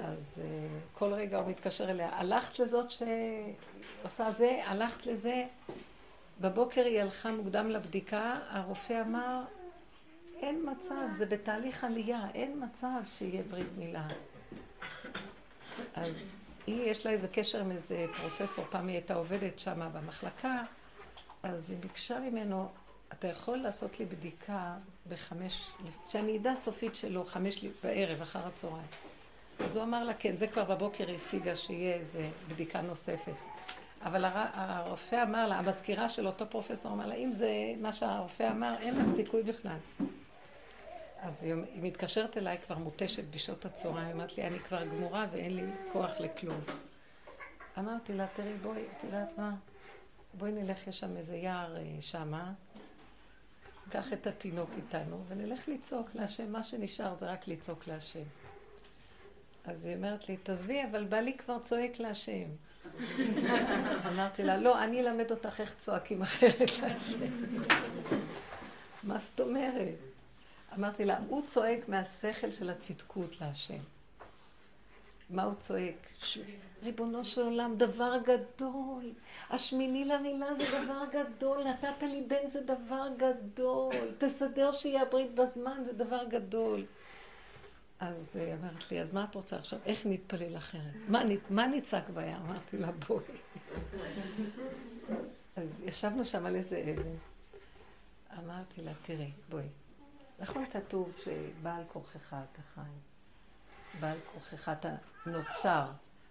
[0.00, 5.44] אז uh, כל רגע הוא מתקשר אליה, הלכת לזאת שעושה זה, הלכת לזה,
[6.40, 9.42] בבוקר היא הלכה מוקדם לבדיקה, הרופא אמר,
[10.40, 14.08] אין מצב, זה בתהליך עלייה, אין מצב שיהיה ברית מילה.
[15.94, 16.14] אז
[16.66, 20.62] היא, יש לה איזה קשר עם איזה פרופסור, פעם היא הייתה עובדת שם במחלקה,
[21.50, 22.68] אז היא ביקשה ממנו,
[23.12, 24.76] אתה יכול לעשות לי בדיקה
[25.08, 25.70] בחמש,
[26.08, 28.86] שאני אדע סופית שלו, חמש בערב, אחר הצהריים.
[29.60, 33.34] אז הוא אמר לה, כן, זה כבר בבוקר היא השיגה שיהיה איזה בדיקה נוספת.
[34.02, 38.74] אבל הרופא אמר לה, המזכירה של אותו פרופסור אמר לה, אם זה מה שהרופא אמר,
[38.80, 39.78] אין לה סיכוי בכלל.
[41.20, 45.56] אז היא, מתקשרת אליי כבר מותשת בשעות הצהריים, היא אומרת לי, אני כבר גמורה ואין
[45.56, 46.60] לי כוח לכלום.
[47.78, 49.54] אמרתי לה, תראי, בואי, את יודעת מה?
[50.38, 52.52] בואי נלך, יש שם איזה יער אה, שמה,
[53.90, 58.22] קח את התינוק איתנו, ונלך לצעוק להשם, מה שנשאר זה רק לצעוק להשם.
[59.64, 62.48] אז היא אומרת לי, תעזבי, אבל בעלי כבר צועק להשם.
[64.08, 67.46] אמרתי לה, לא, אני אלמד אותך איך צועקים אחרת להשם.
[69.02, 69.98] מה זאת אומרת?
[70.74, 73.78] אמרתי לה, הוא צועק מהשכל של הצדקות להשם.
[75.30, 76.08] מה הוא צועק?
[76.18, 76.38] ש...
[76.82, 79.12] ריבונו של עולם, דבר גדול.
[79.50, 81.64] השמיני למילה זה דבר גדול.
[81.64, 83.94] נתת לי בן זה דבר גדול.
[84.18, 86.84] תסדר שיהיה הברית בזמן זה דבר גדול.
[88.00, 89.78] אז היא אמרת לי, אז מה את רוצה עכשיו?
[89.86, 90.94] איך נתפלל אחרת?
[91.08, 92.36] מה, מה נצעק בים?
[92.36, 93.24] אמרתי לה, בואי.
[95.56, 97.16] אז ישבנו שם על איזה אבן.
[98.38, 99.66] אמרתי לה, תראי, בואי.
[100.38, 102.80] נכון כתוב שבעל כוחך אתה חי,
[104.00, 104.94] בעל כוחך אתה
[105.26, 105.86] נוצר,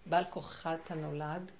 [0.06, 1.50] בעל כוחך אתה נולד,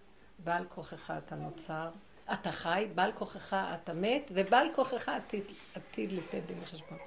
[0.44, 1.90] בעל כוחך אתה נוצר,
[2.32, 5.44] אתה חי, בעל כוחך אתה מת, ובעל כוחך עתיד,
[5.74, 6.98] עתיד לתת דין וחשבון.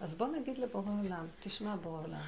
[0.00, 2.26] אז בוא נגיד לבורא עולם, תשמע בורא עולם,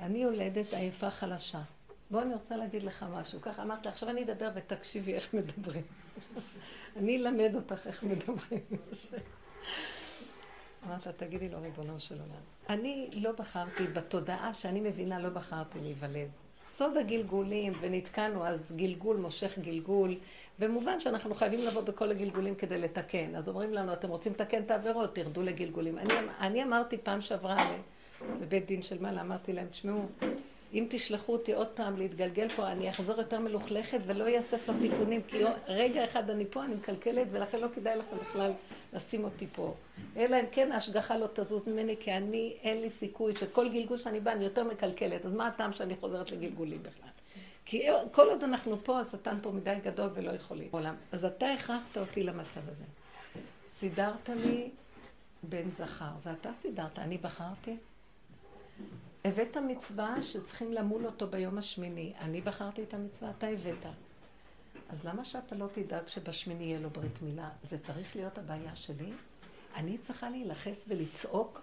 [0.00, 1.62] אני יולדת עייפה חלשה.
[2.10, 3.40] בוא, אני רוצה להגיד לך משהו.
[3.40, 5.82] ככה אמרת, עכשיו אני אדבר ותקשיבי איך מדברים.
[6.96, 8.60] אני אלמד אותך איך מדברים.
[10.86, 15.80] אמרת לה, תגידי לו, ריבונו של עולם, אני לא בחרתי, בתודעה שאני מבינה, לא בחרתי
[15.80, 16.28] להיוולד.
[16.76, 20.14] סוד הגלגולים, ונתקענו, אז גלגול מושך גלגול,
[20.58, 23.36] ומובן שאנחנו חייבים לבוא בכל הגלגולים כדי לתקן.
[23.36, 25.98] אז אומרים לנו, אתם רוצים לתקן את העבירות, תרדו לגלגולים.
[25.98, 27.76] אני, אני אמרתי פעם שעברה
[28.40, 30.06] בבית דין של מעלה, אמרתי להם, תשמעו,
[30.74, 35.22] אם תשלחו אותי עוד פעם להתגלגל פה, אני אחזור יותר מלוכלכת ולא אאסף לו תיקונים,
[35.22, 38.52] כי רגע אחד אני פה, אני מקלקלת, ולכן לא כדאי לכם בכלל
[38.92, 39.74] לשים אותי פה.
[40.16, 44.20] אלא אם כן ההשגחה לא תזוז ממני, כי אני, אין לי סיכוי שכל גלגול שאני
[44.20, 45.26] באה, אני יותר מקלקלת.
[45.26, 47.10] אז מה הטעם שאני חוזרת לגלגולים בכלל?
[47.64, 50.68] כי כל עוד אנחנו פה, השטן פה מדי גדול ולא יכולים.
[50.70, 50.94] עולם.
[51.12, 52.84] אז אתה הכרחת אותי למצב הזה.
[53.68, 54.70] סידרת לי
[55.42, 56.10] בן זכר.
[56.22, 57.76] זה אתה סידרת, אני בחרתי?
[59.24, 62.12] הבאת מצווה שצריכים למול אותו ביום השמיני.
[62.20, 63.86] אני בחרתי את המצווה, אתה הבאת.
[64.88, 67.50] אז למה שאתה לא תדאג שבשמיני יהיה לו ברית מילה?
[67.70, 69.12] זה צריך להיות הבעיה שלי?
[69.74, 71.60] אני צריכה להילחס ולצעוק?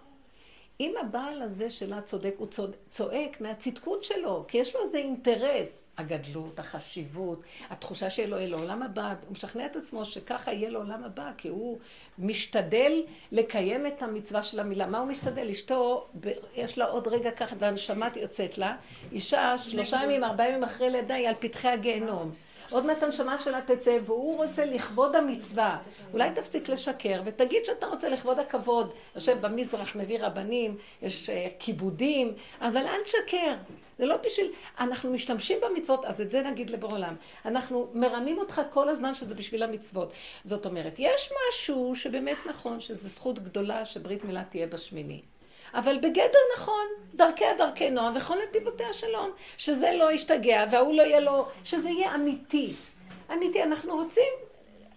[0.80, 2.48] אם הבעל הזה שלה צודק, הוא
[2.90, 5.81] צועק מהצדקות שלו, כי יש לו איזה אינטרס.
[5.98, 11.32] הגדלות, החשיבות, התחושה שיהיה לו לעולם הבא, הוא משכנע את עצמו שככה יהיה לעולם הבא,
[11.38, 11.80] כי הוא
[12.20, 12.92] משתדל
[13.32, 14.86] לקיים את המצווה של המילה.
[14.86, 15.50] מה הוא משתדל?
[15.52, 16.08] אשתו,
[16.56, 18.76] יש לה עוד רגע ככה, והנשמה יוצאת לה,
[19.12, 22.32] אישה שלושה ימים, ארבעה ימים אחרי לידה, היא על פתחי הגיהנום.
[22.72, 25.78] עוד מעט הנשמה שלה תצא, והוא רוצה לכבוד המצווה.
[26.14, 28.94] אולי תפסיק לשקר ותגיד שאתה רוצה לכבוד הכבוד.
[29.16, 33.54] יושב במזרח, מביא רבנים, יש uh, כיבודים, אבל אל תשקר.
[33.98, 34.52] זה לא בשביל...
[34.80, 37.16] אנחנו משתמשים במצוות, אז את זה נגיד לבור עולם.
[37.46, 40.14] אנחנו מרמים אותך כל הזמן שזה בשביל המצוות.
[40.44, 45.22] זאת אומרת, יש משהו שבאמת נכון, שזו זכות גדולה שברית מילה תהיה בשמיני.
[45.74, 51.20] אבל בגדר נכון, דרכיה דרכי נועם וכל נתיבותיה שלום, שזה לא ישתגע וההוא לא יהיה
[51.20, 52.76] לו, שזה יהיה אמיתי.
[53.34, 54.34] אמיתי, אנחנו רוצים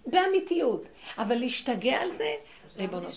[0.06, 2.34] באמיתיות, אבל להשתגע על זה,
[2.76, 3.08] ריבונו.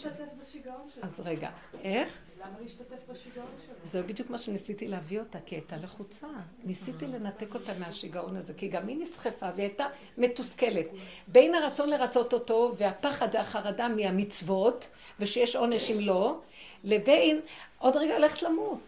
[1.02, 1.50] אז רגע,
[1.84, 2.18] איך?
[2.40, 3.76] למה להשתתף בשיגעון שלו?
[3.84, 6.28] זה בדיוק מה שניסיתי להביא אותה, כי הייתה לחוצה.
[6.64, 9.86] ניסיתי לנתק אותה מהשיגעון הזה, כי גם היא נסחפה והיא הייתה
[10.18, 10.86] מתוסכלת.
[11.28, 14.88] בין הרצון לרצות אותו והפחד והחרדה מהמצוות,
[15.20, 16.40] ושיש עונש אם לא,
[16.84, 17.40] לבין
[17.80, 18.80] עוד רגע הולכת למות.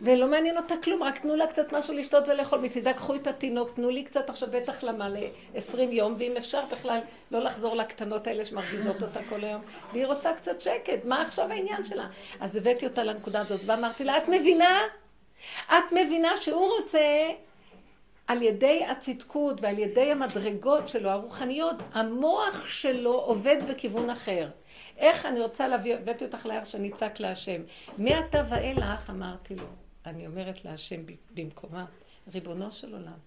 [0.00, 2.58] ולא מעניין אותה כלום, רק תנו לה קצת משהו לשתות ולאכול.
[2.58, 7.00] מצידה קחו את התינוק, תנו לי קצת עכשיו בטח למה ל-20 יום, ואם אפשר בכלל
[7.30, 9.60] לא לחזור לקטנות האלה שמרגיזות אותה כל היום.
[9.92, 12.06] והיא רוצה קצת שקט, מה עכשיו העניין שלה?
[12.40, 14.80] אז הבאתי אותה לנקודה הזאת ואמרתי לה, את מבינה?
[15.68, 17.30] את מבינה שהוא רוצה
[18.26, 24.48] על ידי הצדקות ועל ידי המדרגות שלו, הרוחניות, המוח שלו עובד בכיוון אחר.
[24.96, 27.62] איך אני רוצה להביא, הבאתי אותך להר שאני אצעק להשם.
[27.98, 29.66] מעתה ואילך אמרתי לו,
[30.06, 31.00] אני אומרת להשם
[31.34, 31.84] במקומה,
[32.34, 33.18] ריבונו של עולם,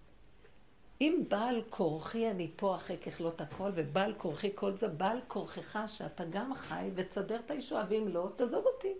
[1.01, 6.23] אם בעל כורחי אני פה אחרי ככלות הכל, ובעל כורחי כל זה, בעל כורחך שאתה
[6.25, 8.93] גם חי ותסדר את הישועה, ואם לא, תעזוב אותי.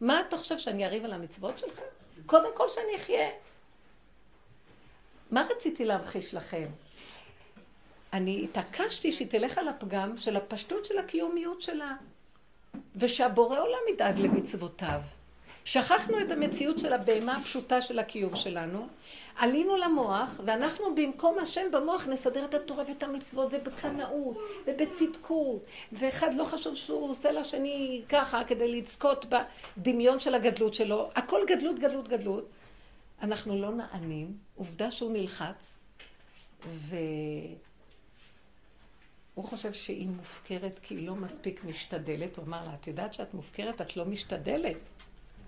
[0.00, 1.80] מה אתה חושב, שאני אריב על המצוות שלך?
[2.26, 3.28] קודם כל שאני אחיה.
[5.30, 6.66] מה רציתי להמחיש לכם?
[8.12, 11.94] אני התעקשתי שהיא תלך על הפגם של הפשטות של הקיומיות שלה,
[12.96, 15.00] ושהבורא עולם ידאג למצוותיו.
[15.64, 18.86] שכחנו את המציאות של הבהמה הפשוטה של הקיום שלנו,
[19.36, 26.44] עלינו למוח, ואנחנו במקום השם במוח נסדר את התורה ואת המצוות, ובקנאות, ובצדקות, ואחד לא
[26.44, 29.26] חשוב שהוא עושה לשני ככה כדי לזכות
[29.76, 32.44] בדמיון של הגדלות שלו, הכל גדלות, גדלות, גדלות.
[33.22, 35.78] אנחנו לא נענים, עובדה שהוא נלחץ,
[36.66, 36.96] ו...
[39.34, 42.36] הוא חושב שהיא מופקרת כי היא לא מספיק משתדלת.
[42.36, 43.80] הוא אמר לה, את יודעת שאת מופקרת?
[43.80, 44.76] את לא משתדלת.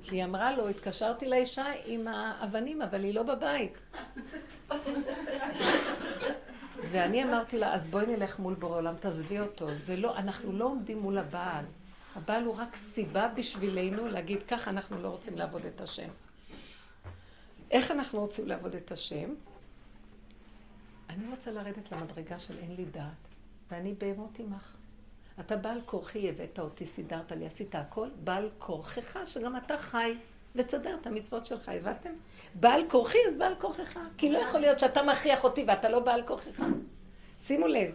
[0.02, 3.72] כי היא אמרה לו, התקשרתי לאישה עם האבנים, אבל היא לא בבית.
[6.90, 9.74] ואני אמרתי לה, אז בואי נלך מול בורא עולם, תעזבי אותו.
[9.74, 11.64] זה לא, אנחנו לא עומדים מול הבעל.
[12.14, 16.08] הבעל הוא רק סיבה בשבילנו להגיד, ככה אנחנו לא רוצים לעבוד את השם.
[17.70, 19.34] איך אנחנו רוצים לעבוד את השם?
[21.10, 23.23] אני רוצה לרדת למדרגה של אין לי דעת.
[23.70, 24.76] ואני בהמות עמך.
[25.40, 30.14] אתה בעל כורחי הבאת אותי, סידרת לי, עשית הכל, בעל כורחך, שגם אתה חי
[30.54, 32.10] ותסדר את המצוות שלך, הבנתם?
[32.54, 33.98] בעל כורחי, אז בעל כורחך.
[34.18, 36.62] כי לא יכול להיות שאתה מכריח אותי ואתה לא בעל כורחך.
[37.46, 37.90] שימו לב,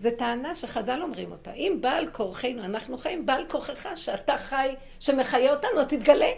[0.00, 1.52] זו טענה שחז"ל אומרים אותה.
[1.52, 6.30] אם בעל כורחנו, אנחנו חיים, בעל כורחך, שאתה חי, שמחיה אותנו, אז תתגלה.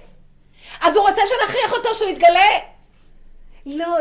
[0.81, 2.76] אז הוא רוצה שנכריח אותו שהוא יתגלה.
[3.67, 3.97] לא,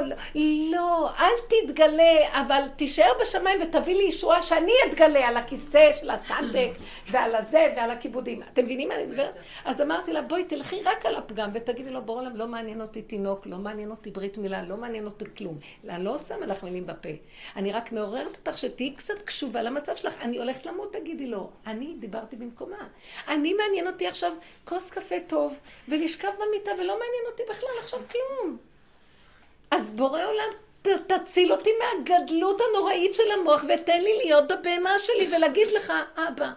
[0.71, 6.69] לא, אל תתגלה, אבל תישאר בשמיים ותביא לי ישועה שאני אתגלה על הכיסא של הסנדק
[7.11, 8.41] ועל הזה ועל הכיבודים.
[8.53, 9.35] אתם מבינים מה אני מדברת?
[9.65, 13.01] אז אמרתי לה, בואי תלכי רק על הפגם ותגידי לו, בוא עולם, לא מעניין אותי
[13.01, 15.59] תינוק, לא מעניין אותי ברית מילה, לא מעניין אותי כלום.
[15.89, 17.09] אני לא שמה לך מילים בפה.
[17.55, 20.13] אני רק מעוררת אותך שתהיי קצת קשובה למצב שלך.
[20.21, 21.49] אני הולכת למות, תגידי לו.
[21.67, 22.87] אני דיברתי במקומה.
[23.27, 24.31] אני מעניין אותי עכשיו
[24.65, 25.53] כוס קפה טוב
[25.87, 28.57] ולשכב במיטה ולא מעניין אותי בכלל עכשיו כלום.
[29.75, 30.49] אז בורא עולם,
[31.07, 36.51] תציל אותי מהגדלות הנוראית של המוח ותן לי להיות בבהמה שלי ולהגיד לך, אבא,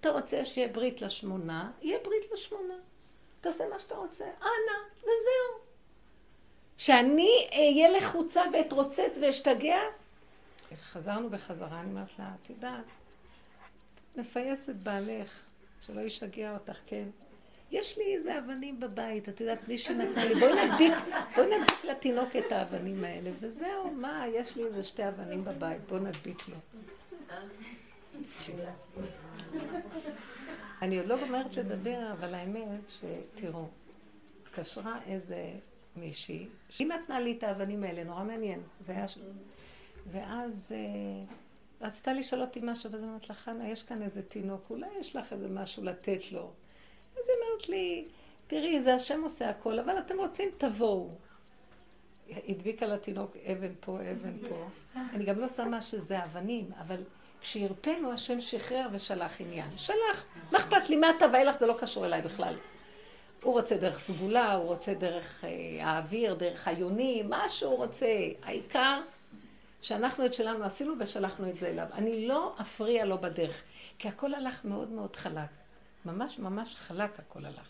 [0.00, 1.70] אתה רוצה שיהיה ברית לשמונה?
[1.82, 2.74] יהיה ברית לשמונה.
[3.40, 4.24] תעשה מה שאתה רוצה.
[4.24, 5.62] אנא, וזהו.
[6.78, 9.80] שאני אהיה לחוצה ואתרוצץ ואשתגע?
[10.82, 12.84] חזרנו בחזרה, אני אומרת לה, את יודעת,
[14.16, 15.30] נפייס את בעלך,
[15.86, 17.08] שלא ישגע אותך, כן?
[17.72, 20.92] יש לי איזה אבנים בבית, את יודעת, מישהי נתנה לי, בואי נדביק,
[21.36, 26.00] בואי נדביק לתינוק את האבנים האלה, וזהו, מה, יש לי איזה שתי אבנים בבית, בואי
[26.00, 26.56] נדביק לו.
[30.82, 33.68] אני עוד לא גומרת לדבר, אבל האמת שתראו,
[34.42, 35.52] התקשרה איזה
[35.96, 39.06] מישהי, שהיא נתנה לי את האבנים האלה, נורא מעניין, זה היה...
[40.10, 41.24] ואז אה,
[41.86, 45.32] רצתה לשאול אותי משהו, ואז אמרתי לה, חנה, יש כאן איזה תינוק, אולי יש לך
[45.32, 46.52] איזה משהו לתת לו.
[47.18, 48.04] אז היא אומרת לי,
[48.46, 51.10] תראי, זה השם עושה הכל, אבל אתם רוצים, תבואו.
[52.48, 54.68] הדביקה לתינוק אבן פה, אבן פה.
[55.14, 57.02] אני גם לא שמה שזה אבנים, אבל
[57.40, 59.70] כשהרפאנו, השם שחרר ושלח עניין.
[59.76, 60.24] שלח.
[60.52, 60.96] מה אכפת לי?
[60.96, 61.58] מה אתה ואילך?
[61.58, 62.54] זה לא קשור אליי בכלל.
[63.42, 65.50] הוא רוצה דרך סגולה, הוא רוצה דרך אה,
[65.86, 68.06] האוויר, דרך היונים, מה שהוא רוצה.
[68.42, 69.00] העיקר
[69.80, 71.86] שאנחנו את שלנו עשינו ושלחנו את זה אליו.
[71.92, 73.62] אני לא אפריע לו בדרך,
[73.98, 75.61] כי הכל הלך מאוד מאוד חלק.
[76.04, 77.68] ממש ממש חלק הכל הלך.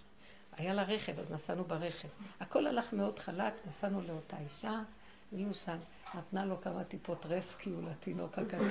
[0.56, 2.08] היה לה רכב, אז נסענו ברכב.
[2.40, 4.80] הכל הלך מאוד חלק, נסענו לאותה אישה,
[5.32, 5.76] היינו שם.
[6.14, 8.68] נתנה לו כמה טיפות רסקיו לתינוק הקטן.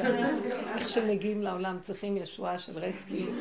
[0.76, 3.34] איך שמגיעים לעולם צריכים ישועה של רסקיו.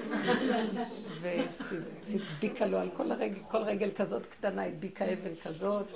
[1.20, 5.87] והדביקה לו על כל, הרגל, כל רגל כזאת קטנה, הדביקה אבן כזאת.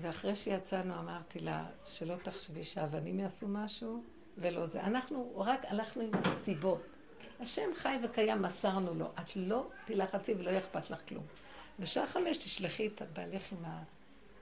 [0.00, 4.02] ואחרי שיצאנו אמרתי לה, שלא תחשבי שהאבנים יעשו משהו,
[4.38, 4.82] ולא זה.
[4.82, 6.97] אנחנו רק הלכנו עם הסיבות.
[7.40, 9.10] השם חי וקיים, מסרנו לו.
[9.20, 11.24] את לא תלחצי ולא יהיה אכפת לך כלום.
[11.78, 13.82] בשעה חמש תשלחי את בעלך עם ה...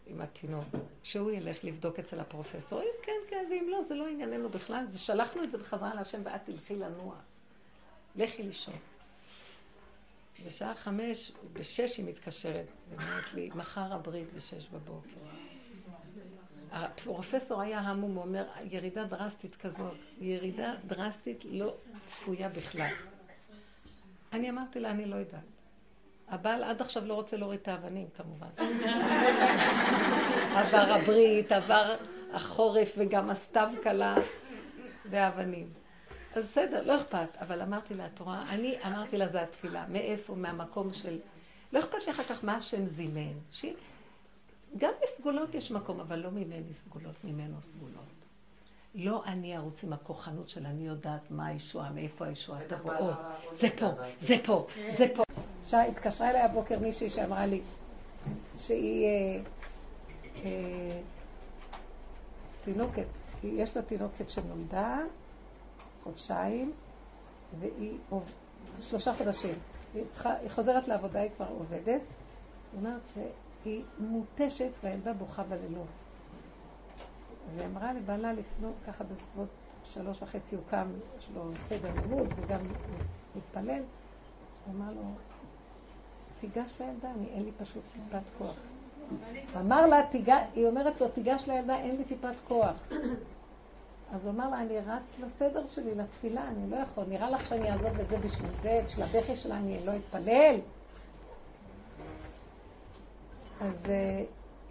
[0.06, 0.64] עם התינוק,
[1.02, 4.98] שהוא ילך לבדוק אצל הפרופסור, אם כן, כן, ואם לא, זה לא ענייננו בכלל, זה
[4.98, 7.14] שלחנו את זה בחזרה להשם ואת תלכי לנוע.
[8.16, 8.74] לכי לישון.
[10.46, 15.20] בשעה חמש, בשש היא מתקשרת, ואומרת לי, מחר הברית בשש בבוקר.
[16.76, 21.74] הפרופסור היה המום, הוא אומר, ירידה דרסטית כזאת, ירידה דרסטית לא
[22.06, 22.90] צפויה בכלל.
[24.32, 25.40] אני אמרתי לה, אני לא יודעת.
[26.28, 28.46] הבעל עד עכשיו לא רוצה להוריד את האבנים, כמובן.
[30.58, 31.96] עבר הברית, עבר
[32.32, 34.14] החורף וגם הסתיו קלה
[35.10, 35.66] והאבנים.
[36.34, 37.36] אז בסדר, לא אכפת.
[37.40, 39.84] אבל אמרתי לה, את רואה, אני אמרתי לה, זה התפילה.
[39.88, 40.34] מאיפה?
[40.34, 41.18] מהמקום של...
[41.72, 43.32] לא אכפת לי אחר כך מה השם זימן.
[44.72, 44.76] ש...
[44.76, 48.16] גם לסגולות יש מקום, אבל לא ממני סגולות, ממנו סגולות.
[48.94, 52.92] לא אני ארוץ עם הכוחנות של אני יודעת מה הישועה, מאיפה הישועה תבוא.
[53.52, 53.87] זה פה,
[54.20, 55.22] זה פה, זה פה.
[55.72, 57.61] התקשרה אליי הבוקר מישהי שאמרה לי
[58.59, 59.40] שהיא אה,
[60.44, 61.00] אה,
[62.64, 63.07] תינוקת,
[63.44, 64.98] יש לה תינוקת שנולדה
[66.02, 66.72] חודשיים
[67.61, 67.98] והיא
[68.81, 69.55] שלושה חודשים.
[69.94, 70.05] היא,
[70.48, 71.87] חוזרת לעבודה, היא כבר עובדת.
[71.87, 73.09] היא אומרת
[73.66, 75.87] שהיא מותשת והילדה בוכה בלילות.
[77.48, 79.48] אז היא אמרה לבעלה לפנות ככה בסביבות
[79.85, 80.87] שלוש וחצי הוא קם,
[81.18, 82.59] יש לו סדר לימוד וגם
[83.37, 83.83] מתפלל.
[84.66, 85.02] הוא אמר לו,
[86.40, 88.57] תיגש לילדה, אני, אין לי פשוט טיפת כוח.
[89.57, 92.88] אמר לה, תיגש, היא אומרת לו, תיגש לילדה, אין לי טיפת כוח.
[94.12, 97.05] אז הוא אמר לה, אני רץ לסדר שלי, לתפילה, אני לא יכול.
[97.09, 100.57] נראה לך שאני אעזוב את זה בשביל זה, בשביל הבכי שלה אני לא אתפלל?
[103.61, 103.87] אז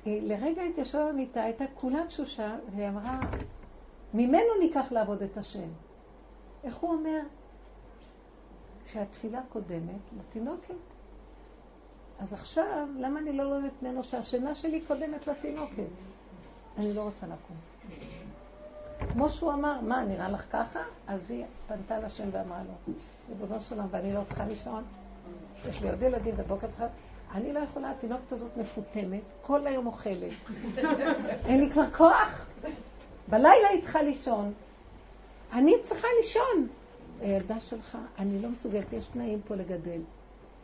[0.05, 3.19] היא לרגע התיישבה במיטה, הייתה כולה תשושה, והיא אמרה,
[4.13, 5.69] ממנו ניקח לעבוד את השם.
[6.63, 7.19] איך הוא אומר?
[8.91, 10.73] שהתפילה קודמת לתינוקת.
[12.19, 15.83] אז עכשיו, למה אני לא לומדת ממנו שהשינה שלי קודמת לתינוקת?
[16.77, 17.57] אני לא רוצה לקום.
[19.13, 20.79] כמו שהוא אמר, מה, נראה לך ככה?
[21.07, 22.93] אז היא פנתה לשם ואמרה לו,
[23.29, 24.83] ריבונו של עולם, ואני לא צריכה לישון?
[25.69, 26.87] יש לי עוד ילדים בבוקר צריכה...
[27.35, 30.31] אני לא יכולה, התינוקת הזאת מפותמת, כל היום אוכלת.
[31.47, 32.45] אין לי כבר כוח.
[33.27, 34.53] בלילה היא צריכה לישון.
[35.53, 36.67] אני צריכה לישון.
[37.21, 40.01] הילדה שלך, אני לא מסוגלת, יש תנאים פה לגדל.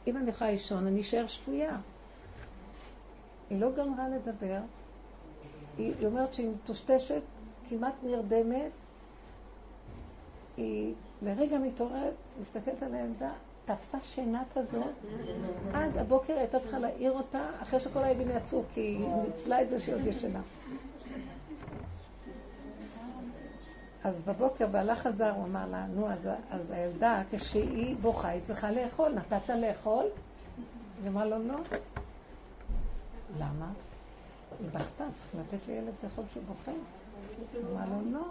[0.08, 1.78] אם אני יכולה לישון, אני אשאר שפויה.
[3.50, 4.60] היא לא גמרה לדבר.
[5.78, 7.22] היא, היא אומרת שהיא מטושטשת,
[7.70, 8.72] כמעט נרדמת.
[10.58, 13.32] היא לרגע מתעוררת, מסתכלת על הילדה,
[13.66, 14.84] תפסה שינה כזאת,
[15.74, 19.80] עד הבוקר הייתה צריכה להעיר אותה, אחרי שכל הילדים יצאו, כי היא ניצלה את זה
[19.80, 20.42] שהיא עוד ישנה.
[24.04, 28.72] אז בבוקר בעלה חזר, הוא אמר לה, נו, אז, אז הילדה, כשהיא בוכה, היא צריכה
[28.72, 29.12] לאכול.
[29.14, 30.06] נתת לה לאכול?
[31.02, 31.56] היא אמרה לו, לא.
[33.40, 33.72] למה?
[34.60, 36.72] היא בכתה, צריך לתת לילד לאכול כשהוא בוכה.
[37.72, 38.26] אמרה לו, לא.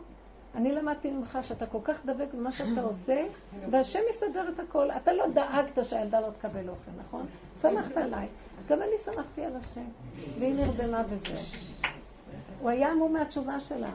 [0.54, 3.26] אני למדתי ממך שאתה כל כך דבק במה שאתה עושה,
[3.70, 4.90] והשם יסדר את הכל.
[4.90, 7.26] אתה לא דאגת שהילדה לא תקבל אוכל, נכון?
[7.62, 8.26] שמחת עליי.
[8.68, 9.84] גם אני שמחתי על השם.
[10.38, 11.38] והיא נרדמה בזה.
[12.60, 13.90] הוא היה אמור מהתשובה שלה.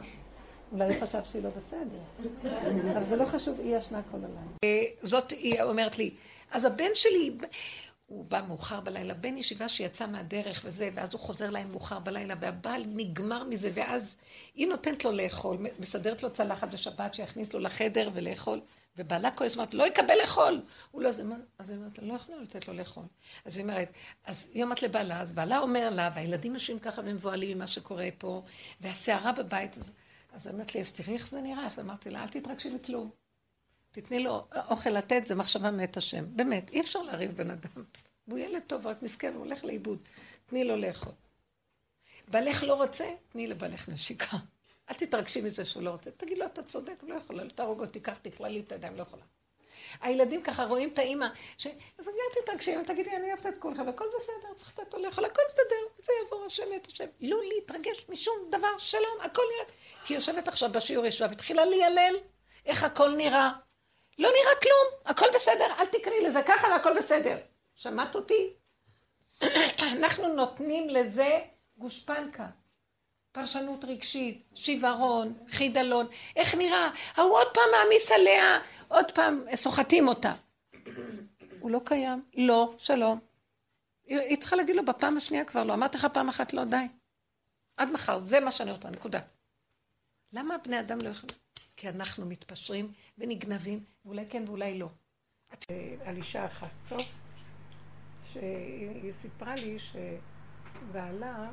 [0.72, 2.28] אולי הוא חשב שהיא לא בסדר.
[2.92, 4.40] אבל זה לא חשוב, היא ישנה כל הלילה.
[4.64, 6.10] אה, זאת, היא אומרת לי,
[6.50, 7.36] אז הבן שלי,
[8.06, 12.34] הוא בא מאוחר בלילה, בן ישיבה שיצא מהדרך וזה, ואז הוא חוזר להם מאוחר בלילה,
[12.40, 14.16] והבעל נגמר מזה, ואז
[14.54, 18.60] היא נותנת לו לאכול, מסדרת לו צלחת בשבת, שיכניס לו לחדר ולאכול,
[18.96, 20.60] ובעלה כועס, אומרת, לא יקבל לאכול.
[20.90, 21.20] הוא לא, אז
[21.70, 23.04] היא אומרת, לא יכולה לתת לו לאכול.
[23.44, 23.92] אז היא אומרת,
[24.24, 28.42] אז היא אומרת לבעלה, אז בעלה אומר לה, והילדים יושבים ככה ומבוהלים ממה שקורה פה,
[28.80, 29.92] והסערה בבית, אז...
[30.36, 31.66] אז אמרת לי, אז תראי איך זה נראה.
[31.66, 33.25] אז אמרתי לה, אל תתרגשי מכלום.
[34.00, 36.24] תתני לו אוכל לתת, זה מחשבה מאת השם.
[36.28, 37.84] באמת, אי אפשר להריב בן אדם.
[38.28, 39.98] והוא ילד טוב, רק מסכן, הוא הולך לאיבוד.
[40.46, 41.12] תני לו לאכול.
[42.28, 44.36] בעלך לא רוצה, תני לבעלך נשיקה.
[44.90, 46.10] אל תתרגשי מזה שהוא לא רוצה.
[46.10, 49.02] תגיד לו, אתה צודק, לא יכולה, לא תהרוג אותי, קח, תכלה לי את הידיים, לא
[49.02, 49.22] יכולה.
[50.00, 51.26] הילדים ככה רואים את האימא,
[51.58, 51.66] ש...
[51.98, 55.42] אז אל תתרגשי, תגידי, אני אוהבת את כולכם, הכל בסדר, צריך לתת לו לאכול, הכל
[55.46, 57.06] יסתדר, זה יעבור, השם את השם.
[57.20, 59.74] לא להתרגש משום דבר, שלום, הכל נראה.
[60.04, 62.14] כי היא יושבת עכשיו בשיעור ישועה והתחילה להילל
[62.66, 63.65] איך הכל נראה.
[64.18, 67.36] לא נראה כלום, הכל בסדר, אל תקראי לזה ככה והכל בסדר.
[67.74, 68.52] שמעת אותי?
[69.98, 71.38] אנחנו נותנים לזה
[71.76, 72.46] גושפנקה.
[73.32, 76.06] פרשנות רגשית, שיוורון, חידלון,
[76.36, 76.90] איך נראה?
[77.14, 78.58] ההוא עוד פעם מעמיס עליה,
[78.88, 80.32] עוד פעם סוחטים אותה.
[81.60, 83.18] הוא לא קיים, לא, שלום.
[84.04, 86.76] היא צריכה להגיד לו בפעם השנייה כבר לא, אמרתי לך פעם אחת לא, די.
[87.76, 89.20] עד מחר, זה מה שאני רוצה, נקודה.
[90.32, 91.45] למה בני אדם לא יכולים?
[91.76, 94.88] כי אנחנו מתפשרים ונגנבים, ואולי כן ואולי לא.
[96.04, 97.00] על אישה אחת, טוב?
[98.24, 101.50] שהיא סיפרה לי שבעלה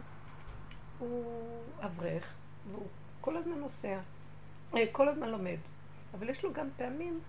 [1.00, 1.48] הוא
[1.80, 2.34] אברך,
[2.72, 2.88] והוא
[3.22, 4.00] כל הזמן נוסע,
[4.76, 5.58] אה, כל הזמן לומד.
[6.14, 7.20] אבל יש לו גם פעמים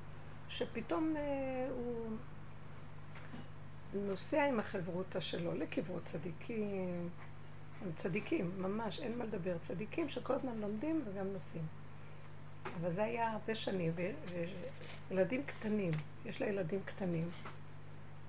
[0.49, 2.17] שפתאום אה, הוא
[3.95, 7.09] נוסע עם החברותא שלו לקברות צדיקים.
[8.03, 9.57] צדיקים, ממש, אין מה לדבר.
[9.69, 11.84] צדיקים שכל הזמן לומדים וגם נוסעים.
[12.81, 13.93] אבל זה היה הרבה שנים,
[15.11, 15.91] וילדים קטנים,
[16.25, 17.31] יש לה ילדים קטנים.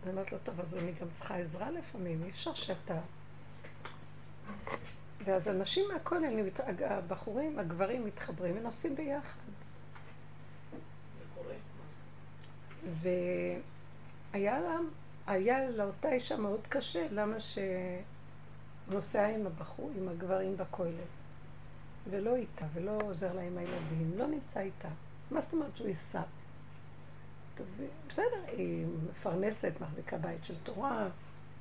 [0.04, 3.00] אני אומרת לו, טוב, אז אני גם צריכה עזרה לפעמים, אי אפשר שאתה...
[5.26, 6.50] ואז אנשים מהכולל,
[6.86, 9.40] הבחורים, הגברים מתחברים ונוסעים ביחד.
[13.02, 14.78] והיה לה,
[15.28, 17.36] היה לאותה אישה מאוד קשה, למה
[18.90, 20.92] שנוסע עם הבחור, עם הגברים בכולל,
[22.10, 24.90] ולא איתה, ולא עוזר לה עם הילדים, לא נמצא איתה.
[25.32, 26.22] מה זאת אומרת שהוא ייסע?
[28.08, 31.08] בסדר, היא מפרנסת, מחזיקה בית של תורה,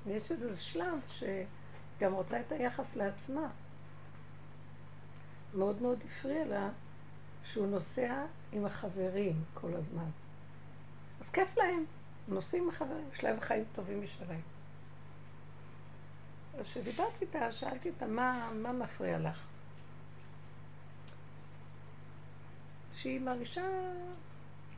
[0.05, 3.49] ויש איזה שלב שגם רוצה את היחס לעצמה.
[5.55, 6.69] מאוד מאוד הפריע לה
[7.45, 10.09] שהוא נוסע עם החברים כל הזמן.
[11.21, 11.85] אז כיף להם,
[12.29, 14.41] נוסעים עם החברים, יש להם חיים טובים משלהם.
[16.59, 19.54] אז כשדיברתי איתה, שאלתי אותה, מה, מה מפריע לך?
[22.97, 23.63] שהיא מרגישה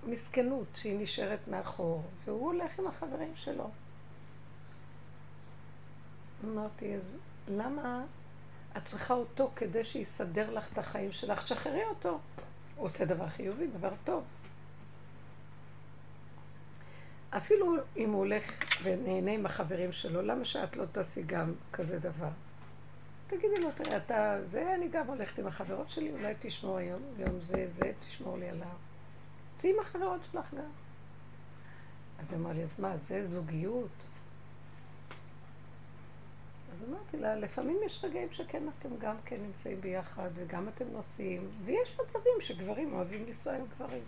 [0.07, 3.71] מסכנות שהיא נשארת מאחור, והוא הולך עם החברים שלו.
[6.45, 7.17] אמרתי, אז
[7.49, 8.05] למה
[8.77, 11.45] את צריכה אותו כדי שיסדר לך את החיים שלך?
[11.45, 12.19] תשחררי אותו.
[12.77, 14.25] הוא עושה דבר חיובי, דבר טוב.
[17.31, 18.43] אפילו אם הוא הולך
[18.83, 22.29] ונהנה עם החברים שלו, למה שאת לא תעשי גם כזה דבר?
[23.27, 27.41] תגידי לו, תראה, אתה, זה, אני גם הולכת עם החברות שלי, אולי תשמור היום, יום
[27.41, 28.67] זה, זה, תשמור לי עליו.
[29.57, 30.71] תהיי עם החברות שלך גם.
[32.21, 33.89] אז היא אמרה לי, אז מה, זה זוגיות?
[36.73, 41.49] אז אמרתי לה, לפעמים יש רגעים שכן אתם גם כן נמצאים ביחד, וגם אתם נוסעים,
[41.65, 44.03] ויש מצבים שגברים אוהבים לנסוע עם גברים.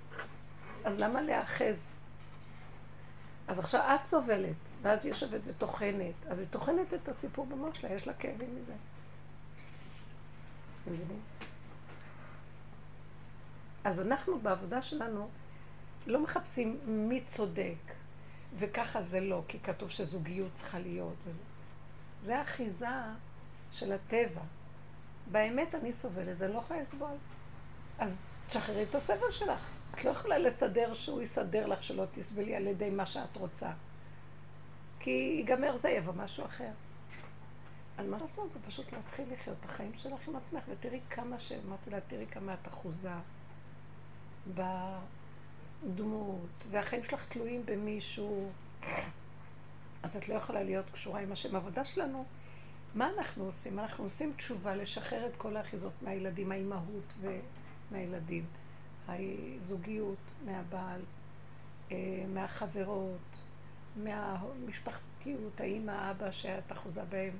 [0.85, 2.01] אז למה להאחז?
[3.49, 6.15] אז עכשיו את סובלת, ואז היא יושבת וטוחנת.
[6.29, 8.73] אז היא טוחנת את הסיפור במוח שלה, יש לה כאבים מזה.
[10.89, 11.21] מבינים?
[13.85, 15.29] אז אנחנו בעבודה שלנו
[16.07, 17.75] לא מחפשים מי צודק,
[18.59, 21.15] וככה זה לא, כי כתוב שזוגיות צריכה להיות.
[21.25, 21.39] וזה.
[22.25, 22.87] זה אחיזה
[23.73, 24.41] של הטבע.
[25.31, 27.17] באמת אני סובלת, אני לא יכולה לסבול.
[27.99, 28.17] אז
[28.49, 29.61] תשחררי את הסבל שלך.
[29.95, 33.71] את לא יכולה לסדר שהוא יסדר לך שלא תסבלי על ידי מה שאת רוצה.
[35.01, 36.71] כי ייגמר זה, יבוא משהו אחר.
[37.99, 38.53] אז מה לעשות?
[38.53, 41.53] זה פשוט להתחיל לחיות את החיים שלך עם עצמך, ותראי כמה ש...
[41.53, 43.13] אמרתי לה, תראי כמה את אחוזה
[45.85, 48.51] בדמות, והחיים שלך תלויים במישהו.
[50.03, 51.55] אז את לא יכולה להיות קשורה עם השם.
[51.55, 52.25] העבודה שלנו,
[52.95, 53.79] מה אנחנו עושים?
[53.79, 58.45] אנחנו עושים תשובה לשחרר את כל האחיזות מהילדים, האימהות ומהילדים,
[59.09, 61.01] הזוגיות, מהבעל,
[61.93, 63.19] אה, מהחברות,
[63.97, 67.39] מהמשפחתיות, האימא, האבא שאת אחוזה בהם.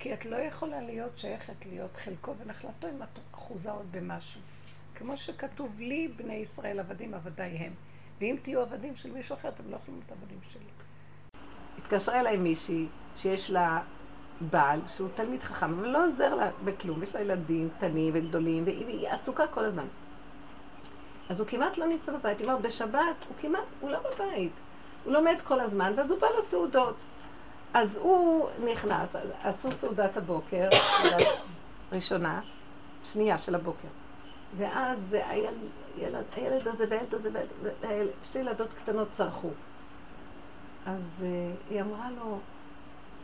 [0.00, 4.40] כי את לא יכולה להיות שייכת להיות חלקו ונחלתו אם את אחוזה עוד במשהו.
[4.94, 7.72] כמו שכתוב לי, בני ישראל עבדים, עבדיי הם.
[8.20, 10.64] ואם תהיו עבדים של מישהו אחר, אתם לא יכולים להיות עבדים שלי.
[11.78, 12.86] התקשרה אליי מישהי
[13.16, 13.82] שיש לה
[14.40, 17.02] בעל שהוא תלמיד חכם, אבל לא עוזר לה בכלום.
[17.02, 19.86] יש לה ילדים קטנים וגדולים, והיא עסוקה כל הזמן.
[21.28, 22.38] אז הוא כמעט לא נמצא בבית.
[22.38, 24.52] היא אומרת, בשבת הוא כמעט, הוא לא בבית.
[25.04, 26.96] הוא לומד כל הזמן, ואז הוא בא לסעודות.
[27.74, 30.68] אז הוא נכנס, עשו סעודת הבוקר,
[31.92, 32.40] ראשונה,
[33.04, 33.88] שנייה של הבוקר.
[34.56, 35.54] ואז הילד,
[35.96, 37.30] הילד, הילד הזה והילד הזה,
[38.24, 39.50] שתי ילדות קטנות צרחו.
[40.86, 41.24] אז uh,
[41.70, 42.38] היא אמרה לו,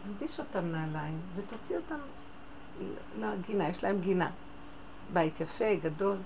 [0.03, 1.99] תלביש אותם נעליים ותוציא אותם
[3.21, 4.31] לגינה, יש להם גינה.
[5.13, 6.17] בית יפה, גדול.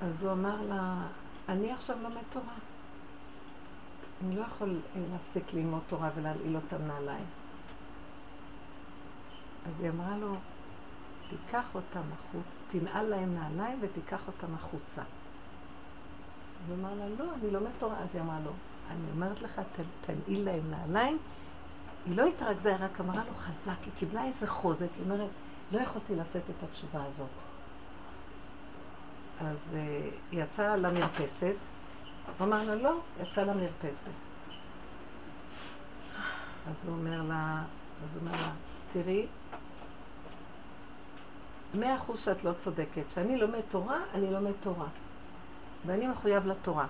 [0.00, 0.96] אז הוא אמר לה,
[1.48, 2.54] אני עכשיו לומד תורה.
[4.24, 4.80] אני לא יכול
[5.12, 7.24] להפסיק ללמוד תורה ולהלעיל אותם נעליים.
[9.66, 10.34] אז היא אמרה לו,
[11.30, 15.02] תיקח אותם החוץ, תנעל להם נעליים ותיקח אותם החוצה.
[15.02, 17.98] אז הוא אמר לה, לא, אני לומד תורה.
[17.98, 18.50] אז היא אמרה לו,
[18.90, 19.60] אני אומרת לך,
[20.06, 21.18] תנעיל להם נעליים.
[22.06, 25.30] היא לא התרכזה, היא רק אמרה לו חזק, היא קיבלה איזה חוזק, היא אומרת,
[25.72, 27.28] לא יכולתי לשאת את התשובה הזאת.
[29.40, 29.56] אז
[30.30, 31.54] היא יצאה למרפסת,
[32.38, 34.10] הוא אמר לה, לא, יצאה למרפסת.
[36.68, 37.62] אז הוא אומר לה,
[38.02, 38.52] אז הוא אומר לה,
[38.92, 39.26] תראי,
[41.74, 43.02] מאה אחוז שאת לא צודקת.
[43.08, 44.86] כשאני לומד תורה, אני לומד תורה.
[45.86, 46.86] ואני מחויב לתורה.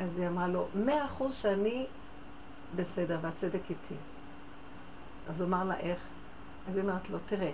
[0.00, 1.86] אז היא אמרה לו, מאה אחוז שאני
[2.76, 3.94] בסדר והצדק איתי.
[5.28, 5.98] אז הוא אמר לה, איך?
[6.68, 7.52] אז היא אומרת לו, תראה,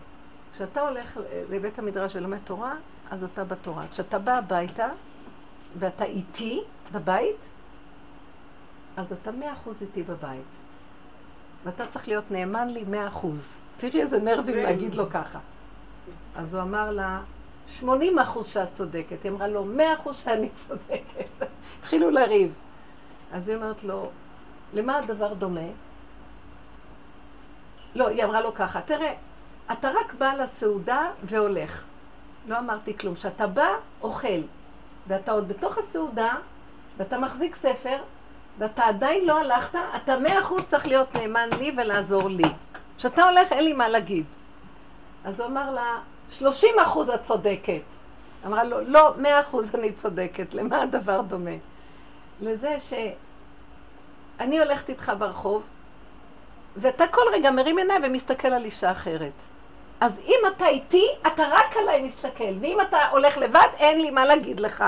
[0.55, 1.19] כשאתה הולך
[1.51, 2.75] לבית המדרש ולומד תורה,
[3.11, 3.87] אז אתה בתורה.
[3.91, 4.89] כשאתה בא הביתה,
[5.79, 6.61] ואתה איתי
[6.93, 7.37] בבית,
[8.97, 10.45] אז אתה מאה אחוז איתי בבית.
[11.65, 13.39] ואתה צריך להיות נאמן לי מאה אחוז.
[13.79, 15.39] תראי איזה נרבים להגיד לו ככה.
[16.37, 17.21] אז הוא אמר לה,
[17.69, 19.23] 80 אחוז שאת צודקת.
[19.25, 21.29] היא אמרה לו, 100 אחוז שאני צודקת.
[21.79, 22.53] התחילו לריב.
[23.33, 24.11] אז היא אומרת לו,
[24.75, 25.69] למה הדבר דומה?
[27.95, 29.15] לא, היא אמרה לו ככה, תראה,
[29.73, 31.85] אתה רק בא לסעודה והולך.
[32.49, 33.15] לא אמרתי כלום.
[33.15, 33.69] כשאתה בא,
[34.03, 34.41] אוכל,
[35.09, 36.35] ואתה עוד בתוך הסעודה,
[36.97, 37.97] ואתה מחזיק ספר,
[38.59, 42.49] ואתה עדיין לא הלכת, אתה מאה אחוז צריך להיות נאמן לי ולעזור לי.
[42.99, 44.25] כשאתה הולך, אין לי מה להגיד.
[45.25, 45.99] אז הוא אמר לה,
[46.31, 47.81] שלושים אחוז את צודקת.
[48.47, 50.55] אמרה לו, לא, מאה אחוז אני צודקת.
[50.55, 51.57] למה הדבר דומה?
[52.41, 55.63] לזה שאני הולכת איתך ברחוב,
[56.77, 59.33] ואתה כל רגע מרים עיניי ומסתכל על אישה אחרת.
[60.01, 64.25] אז אם אתה איתי, אתה רק עליי מסתכל, ואם אתה הולך לבד, אין לי מה
[64.25, 64.85] להגיד לך.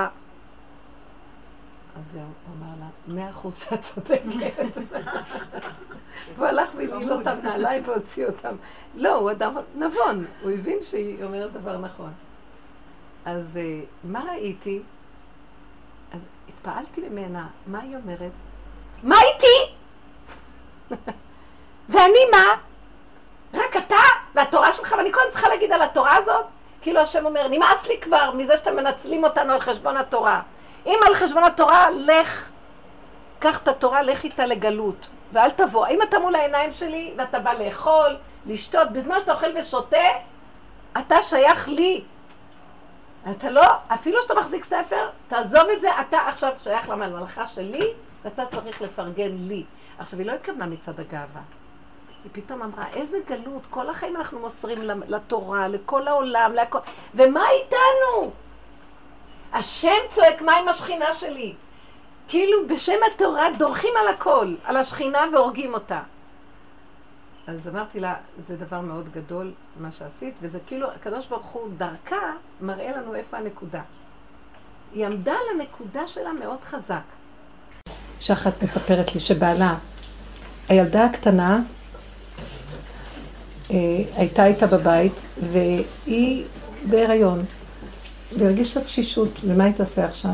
[1.96, 4.22] אז זהו, הוא אמר לה, מאה אחוז שאת צודקת.
[6.36, 8.56] והוא הלך והבהיל אותם נעליים והוציא אותם.
[8.94, 12.12] לא, הוא אדם נבון, הוא הבין שהיא אומרת דבר נכון.
[13.24, 14.82] אז אה, מה ראיתי?
[16.12, 18.30] אז התפעלתי ממנה, מה היא אומרת?
[19.02, 19.74] מה איתי?
[21.90, 22.69] ואני מה?
[23.54, 23.96] רק אתה
[24.34, 26.46] והתורה שלך, ואני קודם צריכה להגיד על התורה הזאת?
[26.82, 30.42] כאילו השם אומר, נמאס לי כבר מזה שאתם מנצלים אותנו על חשבון התורה.
[30.86, 32.50] אם על חשבון התורה, לך,
[33.38, 35.86] קח את התורה, לך איתה לגלות, ואל תבוא.
[35.86, 40.06] אם אתה מול העיניים שלי ואתה בא לאכול, לשתות, בזמן שאתה אוכל ושותה,
[40.98, 42.04] אתה שייך לי.
[43.30, 47.92] אתה לא, אפילו שאתה מחזיק ספר, תעזוב את זה, אתה עכשיו שייך למלאכה שלי,
[48.24, 49.64] ואתה צריך לפרגן לי.
[49.98, 51.40] עכשיו, היא לא התכוונה מצד הגאווה.
[52.24, 56.78] היא פתאום אמרה, איזה גלות, כל החיים אנחנו מוסרים לתורה, לכל העולם, לכל...
[57.14, 58.30] ומה איתנו?
[59.52, 61.54] השם צועק, מה עם השכינה שלי?
[62.28, 66.00] כאילו בשם התורה דורכים על הכל, על השכינה והורגים אותה.
[67.46, 72.32] אז אמרתי לה, זה דבר מאוד גדול מה שעשית, וזה כאילו, הקדוש ברוך הוא דרכה
[72.60, 73.82] מראה לנו איפה הנקודה.
[74.92, 77.02] היא עמדה על הנקודה שלה מאוד חזק.
[78.20, 79.74] שאחת מספרת לי שבעלה,
[80.68, 81.58] הילדה הקטנה
[84.16, 86.44] הייתה איתה בבית, והיא
[86.88, 87.44] בהיריון,
[88.38, 90.30] והרגישה תשישות, ומה היא תעשה עכשיו?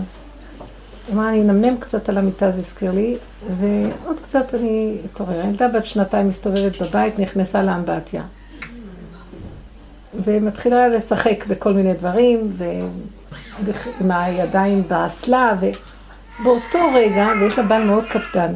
[1.13, 3.17] אמרה, אני אנמנם קצת על המיטה, זה הזכיר לי,
[3.61, 5.41] ועוד קצת אני אתעורר.
[5.41, 8.23] הילדה בת שנתיים מסתובבת בבית, נכנסה לאמבטיה.
[10.25, 18.53] ומתחילה לשחק בכל מיני דברים, ועם הידיים באסלה, ובאותו רגע, ויש לה בעל מאוד קפדן,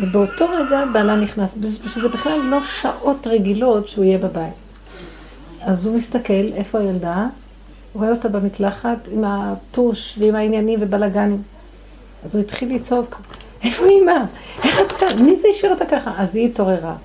[0.00, 4.54] ובאותו רגע בעלה נכנס, שזה בכלל לא שעות רגילות שהוא יהיה בבית.
[5.60, 7.26] אז הוא מסתכל, איפה הילדה?
[7.92, 11.42] הוא רואה אותה במקלחת עם הטוש ועם העניינים ובלאגנים.
[12.24, 13.20] אז הוא התחיל לצעוק,
[13.62, 14.24] איפה אימא?
[14.64, 15.24] איך את כאן?
[15.24, 16.12] מי זה השאיר אותה ככה?
[16.16, 16.96] אז היא התעוררה.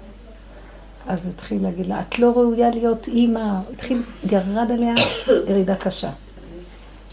[1.08, 3.40] אז הוא התחיל להגיד לה, את לא ראויה להיות אימא.
[3.40, 4.94] הוא התחיל, ירד עליה
[5.48, 6.10] ירידה קשה.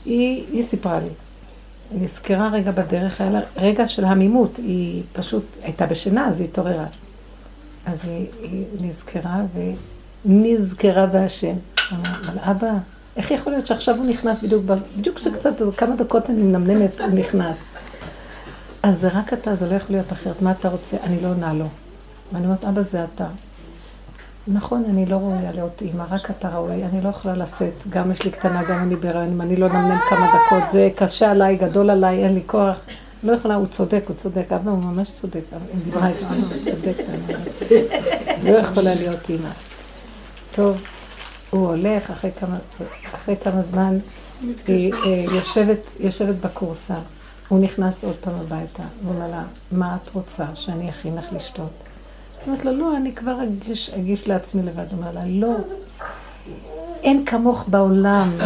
[0.05, 1.09] היא, היא סיפרה לי.
[1.91, 6.49] היא נזכרה רגע בדרך, היה לה רגע של עמימות, היא פשוט הייתה בשינה, אז היא
[6.49, 6.87] התעוררה.
[7.87, 9.43] אז היא, היא נזכרה
[10.25, 11.55] ונזכרה בהשם.
[11.93, 12.73] אבל אבא,
[13.17, 14.65] איך יכול להיות שעכשיו הוא נכנס בדיוק,
[14.97, 17.59] בדיוק כשקצת, כמה דקות אני מנמנמת, הוא נכנס.
[18.83, 20.43] אז זה רק אתה, זה לא יכול להיות אחרת.
[20.43, 20.97] מה אתה רוצה?
[21.03, 21.67] אני לא עונה לו.
[22.33, 23.27] ואני אומרת, אבא, זה אתה.
[24.49, 28.23] נכון, אני לא ראויה להיות אימא, רק אתה ראוי, אני לא יכולה לשאת, גם יש
[28.23, 31.91] לי קטנה, גם אני בהיריון, אם אני לא נמנם כמה דקות, זה קשה עליי, גדול
[31.91, 32.77] עליי, אין לי כוח.
[33.23, 36.97] לא יכולה, הוא צודק, הוא צודק, אבא הוא ממש צודק, היא דיברה איתו, הוא צודק,
[38.45, 39.51] לא יכולה להיות אימא.
[40.55, 40.77] טוב,
[41.51, 42.11] הוא הולך,
[43.15, 43.99] אחרי כמה, זמן
[44.67, 45.25] היא אה,
[46.01, 46.97] יושבת, בכורסה,
[47.49, 51.90] הוא נכנס עוד פעם הביתה, הוא אומר לה, מה את רוצה, שאני אכין לך לשתות?
[52.47, 54.85] אומרת לו, לא, אני כבר אגיש, אגיש לעצמי לבד.
[54.93, 55.55] אומר לה, לא,
[57.03, 58.31] אין כמוך בעולם,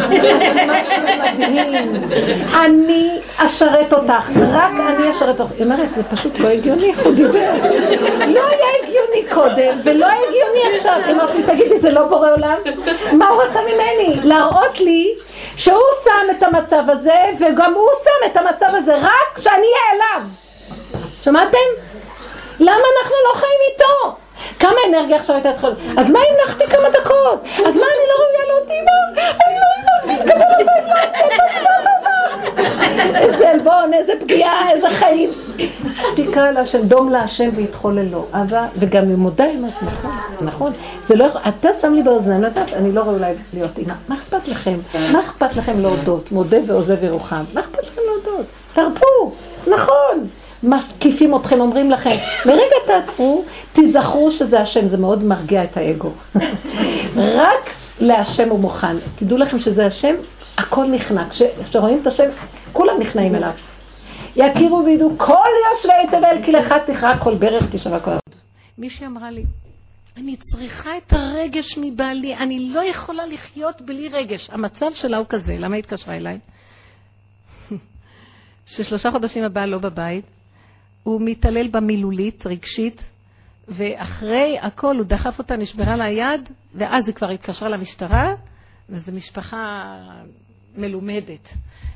[2.65, 5.51] אני אשרת אותך, רק אני אשרת אותך.
[5.51, 7.51] היא אומרת, זה פשוט לא הגיוני הוא דיבר.
[8.27, 10.99] לא היה הגיוני קודם, ולא היה הגיוני עכשיו.
[11.05, 12.57] היא אמרת לי, תגידי, זה לא בורא עולם?
[13.13, 14.19] מה הוא רצה ממני?
[14.23, 15.13] להראות לי
[15.55, 20.27] שהוא שם את המצב הזה, וגם הוא שם את המצב הזה, רק שאני אהיה אליו.
[21.21, 21.57] שמעתם?
[22.59, 24.15] למה אנחנו לא חיים איתו?
[24.59, 25.67] כמה אנרגיה עכשיו הייתה צריכה...
[25.97, 27.43] אז מה אם נחתי כמה דקות?
[27.43, 28.91] אז מה, אני לא ראויה להיות אימא?
[29.17, 30.65] אני לא אימא, אז גדל אותי,
[33.15, 35.29] איזה עלבון, איזה פגיעה, איזה חיים.
[35.95, 38.25] שתיקה לה של דום להשם ויתחוללו.
[38.33, 40.71] אבא, וגם היא מודה, היא אומרת, נכון, נכון.
[41.03, 43.93] זה לא יכול, אתה שם לי באוזניים לדעת, אני לא ראויה להיות אימא.
[44.07, 44.77] מה אכפת לכם?
[45.11, 46.31] מה אכפת לכם להודות?
[46.31, 47.43] מודה ועוזב ירוחם.
[47.53, 48.45] מה אכפת לכם להודות?
[48.73, 49.31] תרפו,
[49.67, 50.27] נכון.
[50.65, 53.43] משקיפים אתכם, אומרים לכם, לרגע תעצרו,
[53.73, 56.11] תיזכרו שזה השם, זה מאוד מרגיע את האגו.
[57.39, 58.95] רק להשם הוא מוכן.
[59.15, 60.15] תדעו לכם שזה השם,
[60.57, 61.23] הכל נכנע.
[61.65, 62.29] כשרואים את השם,
[62.73, 63.51] כולם נכנעים אליו.
[64.35, 68.11] יכירו וידעו כל יושבי תבל, כי לך תכרע כל ברך תשמע כל...
[68.77, 69.43] מישהי אמרה לי,
[70.17, 74.49] אני צריכה את הרגש מבעלי, אני לא יכולה לחיות בלי רגש.
[74.49, 76.39] המצב שלה הוא כזה, למה היא התקשרה אליי?
[78.65, 80.25] ששלושה חודשים הבעל לא בבית,
[81.05, 83.11] הוא מתעלל בה מילולית, רגשית,
[83.67, 88.35] ואחרי הכל הוא דחף אותה, נשברה לה היד, ואז היא כבר התקשרה למשטרה,
[88.89, 89.95] וזו משפחה
[90.77, 91.53] מלומדת.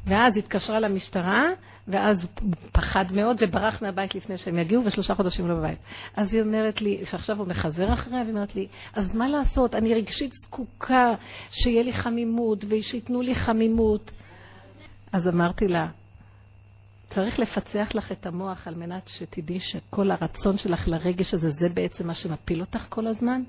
[0.07, 1.45] ואז התקשרה למשטרה,
[1.88, 5.78] ואז הוא פחד מאוד וברח מהבית לפני שהם יגיעו, ושלושה חודשים לא בבית.
[6.16, 9.93] אז היא אומרת לי, שעכשיו הוא מחזר אחריה, והיא אומרת לי, אז מה לעשות, אני
[9.93, 11.14] רגשית זקוקה
[11.51, 14.12] שיהיה לי חמימות, ושייתנו לי חמימות.
[15.12, 15.88] אז אמרתי לה,
[17.10, 22.07] צריך לפצח לך את המוח על מנת שתדעי שכל הרצון שלך לרגש הזה, זה בעצם
[22.07, 23.41] מה שמפיל אותך כל הזמן?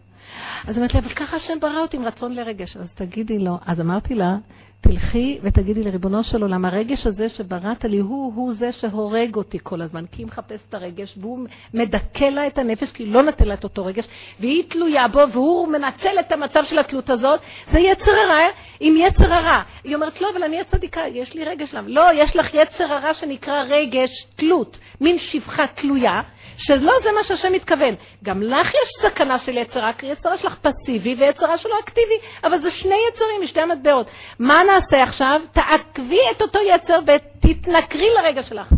[0.66, 2.76] אז היא אומרת לי, אבל ככה השם ברא אותי עם רצון לרגש.
[2.76, 4.36] אז תגידי לו, אז אמרתי לה,
[4.80, 9.80] תלכי ותגידי לריבונו של עולם, הרגש הזה שבראת לי, הוא, הוא זה שהורג אותי כל
[9.82, 13.48] הזמן, כי היא מחפשת את הרגש, והוא מדכא לה את הנפש, כי היא לא נתן
[13.48, 14.04] לה את אותו רגש,
[14.40, 18.46] והיא תלויה בו, והוא מנצל את המצב של התלות הזאת, זה יצר הרע
[18.80, 19.62] עם יצר הרע.
[19.84, 21.88] היא אומרת, לא, אבל אני הצדיקה, יש לי רגש למה?
[21.88, 26.22] לא, יש לך יצר הרע שנקרא רגש תלות, מין שפחה תלויה,
[26.56, 27.94] שלא זה מה שהשם מתכוון.
[28.22, 32.70] גם לך יש סכנה של יצרה, כי יצרה שלך פסיבי ויצרה שלו אקטיבי, אבל זה
[32.70, 34.06] שני יצרים משתי המטבעות.
[34.38, 35.40] מה נעשה עכשיו?
[35.52, 38.72] תעקבי את אותו יצר ותתנכרי לרגע שלך.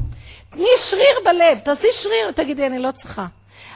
[0.51, 3.27] תני שריר בלב, תעשי שריר, תגידי, אני לא צריכה.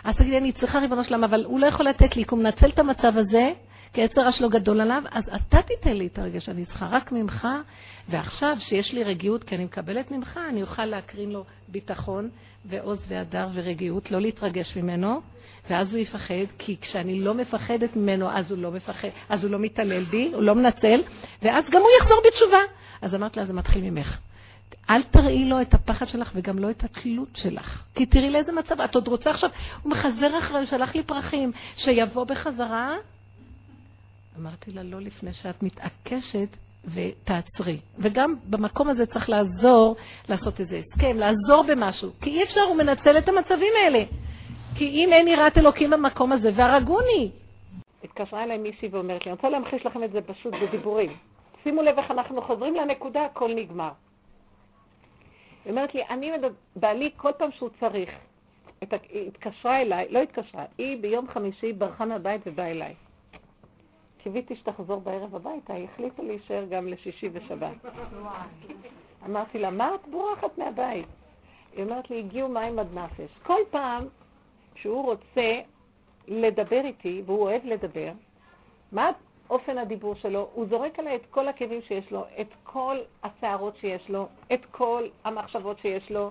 [0.05, 2.69] אז תגידי, אני צריכה ריבונו שלם, אבל הוא לא יכול לתת לי, כי הוא מנצל
[2.69, 3.53] את המצב הזה,
[3.93, 7.49] כי היצר שלו גדול עליו, אז אתה תיתן לי את הרגע שאני צריכה רק ממך,
[8.09, 12.29] ועכשיו שיש לי רגיעות, כי אני מקבלת ממך, אני אוכל להקרין לו ביטחון
[12.65, 15.21] ועוז והדר ורגיעות, לא להתרגש ממנו,
[15.71, 19.59] ואז הוא יפחד, כי כשאני לא מפחדת ממנו, אז הוא לא מפחד, אז הוא לא
[19.59, 21.03] מתעלל בי, הוא לא מנצל,
[21.43, 22.59] ואז גם הוא יחזור בתשובה.
[23.03, 24.19] אז אמרת לה, זה מתחיל ממך.
[24.91, 27.83] אל תראי לו את הפחד שלך וגם לא את התלות שלך.
[27.95, 29.51] כי תראי לאיזה מצב, את עוד רוצה עכשיו,
[29.83, 32.97] הוא מחזר אחרי, הוא שלח לי פרחים, שיבוא בחזרה.
[34.41, 37.79] אמרתי לה, לא לפני שאת מתעקשת ותעצרי.
[37.99, 39.97] וגם במקום הזה צריך לעזור,
[40.29, 42.11] לעשות איזה הסכם, לעזור במשהו.
[42.21, 44.05] כי אי אפשר, הוא מנצל את המצבים האלה.
[44.79, 47.31] כי אם אין יראת אלוקים במקום הזה, והרגוני.
[48.05, 51.17] התקשרה אליי מישהי ואומרת לי, אני רוצה להמחיש לכם את זה פשוט בדיבורים.
[51.63, 53.91] שימו לב איך אנחנו חוזרים לנקודה, הכל נגמר.
[55.65, 56.33] היא אומרת לי, אני,
[56.77, 58.11] בעלי, כל פעם שהוא צריך,
[59.11, 62.95] היא התקשרה אליי, לא התקשרה, היא ביום חמישי ברחה מהבית ובאה אליי.
[64.23, 67.77] קיוויתי שתחזור בערב הביתה, היא החליטה להישאר גם לשישי ושבת.
[69.25, 71.07] אמרתי לה, מה את בורחת מהבית?
[71.77, 73.31] היא אומרת לי, הגיעו מים עד נפש.
[73.43, 74.05] כל פעם
[74.77, 75.61] שהוא רוצה
[76.29, 78.13] לדבר איתי, והוא אוהב לדבר,
[78.93, 79.11] מה
[79.51, 80.49] אופן הדיבור שלו?
[80.55, 85.09] הוא זורק עליי את כל הכאבים שיש לו, את כל הסערות שיש לו, את כל
[85.25, 86.31] המחשבות שיש לו,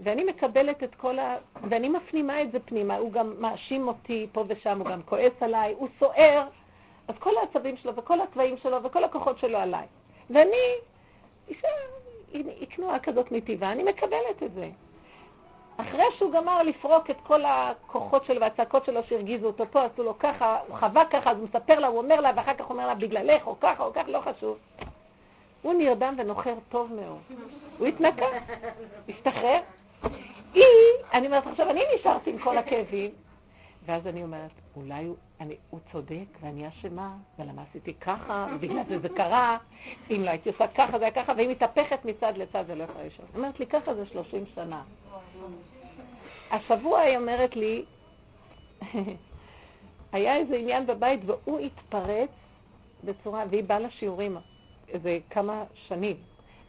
[0.00, 1.36] ואני מקבלת את כל ה...
[1.70, 2.96] ואני מפנימה את זה פנימה.
[2.96, 6.46] הוא גם מאשים אותי פה ושם, הוא גם כועס עליי, הוא סוער.
[7.08, 9.86] אז כל העצבים שלו וכל התוואים שלו וכל הכוחות שלו עליי.
[10.30, 10.56] ואני,
[11.48, 11.68] אישה,
[12.32, 14.70] היא כנועה כזאת מטבעה, אני מקבלת את זה.
[15.76, 20.18] אחרי שהוא גמר לפרוק את כל הכוחות שלו והצעקות שלו שהרגיזו אותו פה, עשו לו
[20.18, 22.94] ככה, הוא חווה ככה, אז הוא מספר לה, הוא אומר לה, ואחר כך אומר לה,
[22.94, 24.58] בגללך, או ככה, או ככה, לא חשוב.
[25.62, 27.38] הוא נרדם ונוחר טוב מאוד.
[27.78, 28.26] הוא התנקה,
[29.08, 29.60] השתחרר.
[30.54, 30.64] היא,
[31.12, 33.10] אני אומרת עכשיו, אני נשארתי עם כל הכאבים,
[33.86, 38.98] ואז אני אומרת, אולי הוא, אני, הוא צודק ואני אשמה, ולמה עשיתי ככה, בגלל זה
[38.98, 39.58] זה קרה,
[40.10, 43.26] אם לא הייתי עושה ככה זה היה ככה, והיא מתהפכת מצד לצד ולא יכולה לשאול.
[43.28, 44.82] היא אומרת לי, ככה זה 30 שנה.
[46.50, 47.84] השבוע היא אומרת לי,
[50.12, 52.30] היה איזה עניין בבית והוא התפרץ
[53.04, 54.36] בצורה, והיא באה לשיעורים
[54.88, 56.16] איזה כמה שנים,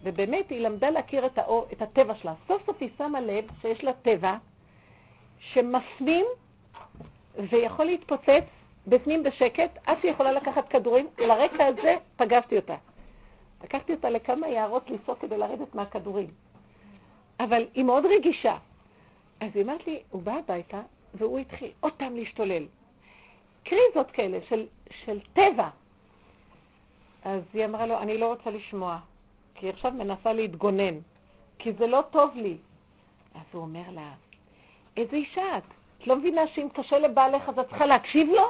[0.03, 2.33] ובאמת היא למדה להכיר את, האור, את הטבע שלה.
[2.47, 4.35] סוף סוף היא שמה לב שיש לה טבע
[5.39, 6.25] שמפנים
[7.49, 8.43] ויכול להתפוצץ
[8.87, 11.07] בפנים בשקט, עד שהיא יכולה לקחת כדורים.
[11.17, 12.75] לרקע הזה פגשתי אותה.
[13.63, 16.27] לקחתי אותה לכמה יערות לנסוע כדי לרדת מהכדורים.
[17.39, 18.57] אבל היא מאוד רגישה.
[19.39, 20.81] אז היא אמרת לי, הוא בא הביתה,
[21.13, 22.65] והוא התחיל עוד פעם להשתולל.
[23.63, 24.65] קריזות כאלה של,
[25.05, 25.69] של טבע.
[27.23, 28.99] אז היא אמרה לו, אני לא רוצה לשמוע,
[29.55, 30.99] כי היא עכשיו מנסה להתגונן,
[31.59, 32.57] כי זה לא טוב לי.
[33.35, 34.13] אז הוא אומר לה,
[34.97, 35.63] איזה אישה את?
[36.03, 38.47] את לא מבינה שאם קשה לבעלך אז את צריכה להקשיב לו?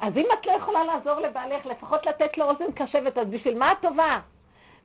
[0.00, 3.70] אז אם את לא יכולה לעזור לבעלך, לפחות לתת לו אוזן קשבת, אז בשביל מה
[3.70, 4.20] הטובה?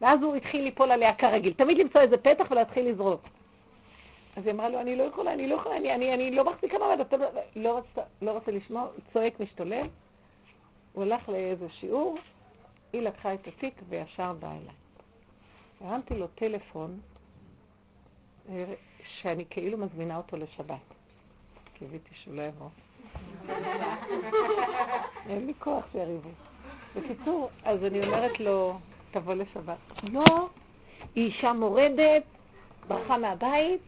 [0.02, 1.54] ואז הוא התחיל ליפול עליה כרגיל.
[1.54, 3.22] תמיד למצוא איזה פתח ולהתחיל לזרוק.
[4.36, 6.78] אז היא אמרה לו, אני לא יכולה, אני לא יכולה, אני, אני, אני לא מחזיקה
[6.78, 9.88] מעמד, אתה לא, לא, רוצה, לא לשמוע, צועק, משתולל.
[10.94, 12.18] הוא הלך לאיזה שיעור,
[12.94, 14.76] היא לקחה את התיק וישר באה אליי.
[15.82, 17.00] הרמתי לו טלפון
[18.50, 18.66] אה,
[19.22, 20.93] שאני כאילו מזמינה אותו לשבת.
[21.74, 22.70] קיוויתי שהוא לא יבוא.
[25.30, 26.30] אין לי כוח שיריבו.
[26.96, 28.80] בקיצור, אז אני אומרת לו,
[29.12, 29.78] תבוא לשבת.
[30.04, 30.50] לא,
[31.16, 32.24] היא אישה מורדת,
[32.88, 33.82] ברחה מהבית,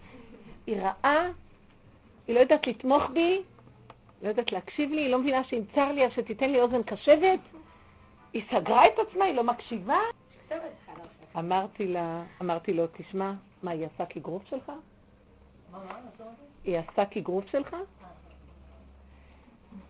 [0.68, 1.28] היא רעה,
[2.28, 3.42] היא לא יודעת לתמוך בי,
[4.22, 7.40] לא יודעת להקשיב לי, היא לא מבינה שאם צר לי אז שתיתן לי אוזן קשבת,
[8.34, 10.00] היא סגרה את עצמה, היא לא מקשיבה.
[11.38, 13.34] אמרתי לה, אמרתי לו, תשמע,
[13.64, 14.72] מה, היא עשה כגרוף שלך?
[16.64, 17.76] היא עשה כגרוף שלך?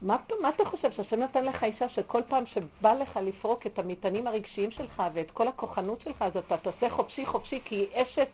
[0.01, 4.27] מה, מה אתה חושב, שהשם נתן לך אישה שכל פעם שבא לך לפרוק את המטענים
[4.27, 8.27] הרגשיים שלך ואת כל הכוחנות שלך, אז אתה תעשה חופשי חופשי כי היא אשת,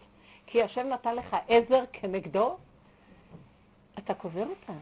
[0.45, 2.57] כי השם נתן לך עזר כנגדו?
[3.99, 4.73] אתה קובר אותה.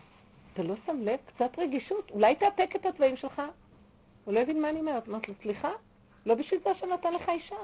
[0.54, 1.20] אתה לא שם לב?
[1.26, 2.12] קצת רגישות.
[2.12, 3.42] אולי תאפק את הדברים שלך?
[4.26, 5.10] הוא לא הבין מה אני אומרת.
[5.10, 5.72] אמרתי לו, סליחה?
[6.26, 7.56] לא בשביל זה השם נתן לך אישה.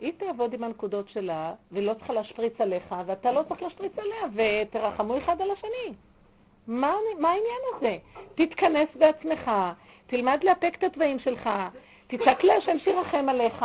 [0.00, 4.22] היא תעבוד עם הנקודות שלה, ולא צריכה להשפריץ עליך, ואתה לא צריך להשפריץ עליה,
[4.66, 5.94] ותרחמו אחד על השני.
[6.66, 7.96] מה, מה העניין הזה?
[8.34, 9.50] תתכנס בעצמך,
[10.06, 11.50] תלמד לאפק את הדברים שלך,
[12.06, 13.64] תצעק להשם שירחם עליך,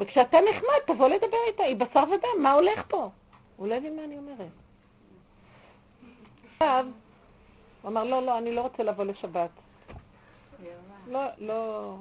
[0.00, 3.10] וכשאתה נחמד, תבוא לדבר איתה, היא בשר ודם, מה הולך פה?
[3.56, 4.52] הוא לא הבין מה אני אומרת.
[6.52, 6.86] עכשיו,
[7.82, 9.50] הוא אמר, לא, לא, אני לא רוצה לבוא לשבת.
[11.06, 11.94] לא, לא,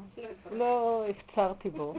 [0.51, 1.93] לא הפצרתי בו.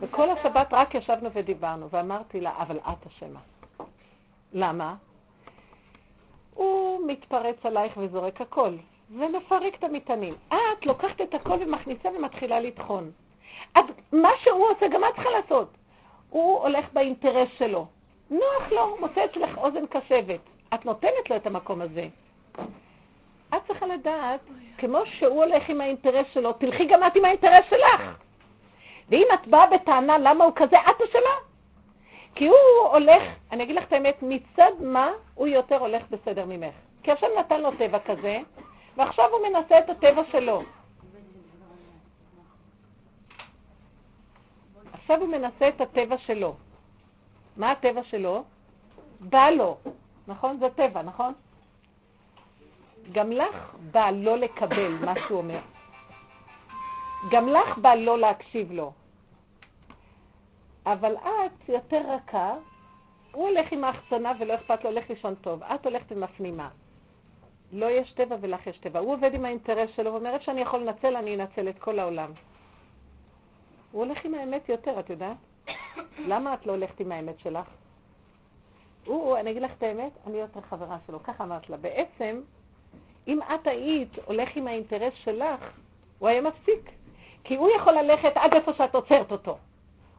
[0.00, 3.40] וכל השבת רק ישבנו ודיברנו, ואמרתי לה, אבל את אשמה.
[4.52, 4.94] למה?
[6.54, 8.74] הוא מתפרץ עלייך וזורק הכל,
[9.10, 10.34] ומפרק את המטענים.
[10.48, 13.10] את לוקחת את הכל ומכניסה ומתחילה לטחון.
[13.72, 15.68] את, מה שהוא עושה, גם את צריכה לעשות.
[16.30, 17.86] הוא הולך באינטרס שלו.
[18.30, 20.40] נוח לו, מוצא אצלך אוזן קשבת.
[20.74, 22.08] את נותנת לו את המקום הזה.
[23.56, 24.40] את צריכה לדעת,
[24.78, 28.18] כמו שהוא הולך עם האינטרס שלו, תלכי גם את עם האינטרס שלך.
[29.08, 31.34] ואם את באה בטענה למה הוא כזה, את אשמה.
[32.34, 32.56] כי הוא
[32.92, 33.22] הולך,
[33.52, 36.74] אני אגיד לך את האמת, מצד מה הוא יותר הולך בסדר ממך.
[37.02, 38.38] כי השם נתן לו טבע כזה,
[38.96, 40.62] ועכשיו הוא מנסה את הטבע שלו.
[44.92, 46.54] עכשיו הוא מנסה את הטבע שלו.
[47.56, 48.44] מה הטבע שלו?
[49.20, 49.76] בא לו,
[50.28, 50.58] נכון?
[50.58, 51.32] זה טבע, נכון?
[53.12, 55.60] גם לך בא לא לקבל מה שהוא אומר.
[57.30, 58.92] גם לך בא לא להקשיב לו.
[60.86, 62.54] אבל את יותר רכה,
[63.32, 65.62] הוא הולך עם ההחצנה ולא אכפת לו, הולך לישון טוב.
[65.62, 66.68] את הולכת ומפנימה.
[67.72, 69.00] לא יש טבע ולך יש טבע.
[69.00, 72.32] הוא עובד עם האינטרס שלו ואומר, איפה שאני יכול לנצל, אני אנצל את כל העולם.
[73.92, 75.36] הוא הולך עם האמת יותר, את יודעת?
[76.18, 77.66] למה את לא הולכת עם האמת שלך?
[79.06, 81.22] הוא, אני אגיד לך את האמת, אני יותר חברה שלו.
[81.22, 81.76] ככה אמרת לה.
[81.76, 82.40] בעצם,
[83.28, 85.60] אם את היית הולך עם האינטרס שלך,
[86.18, 86.90] הוא היה מפסיק.
[87.44, 89.58] כי הוא יכול ללכת עד איפה שאת עוצרת אותו.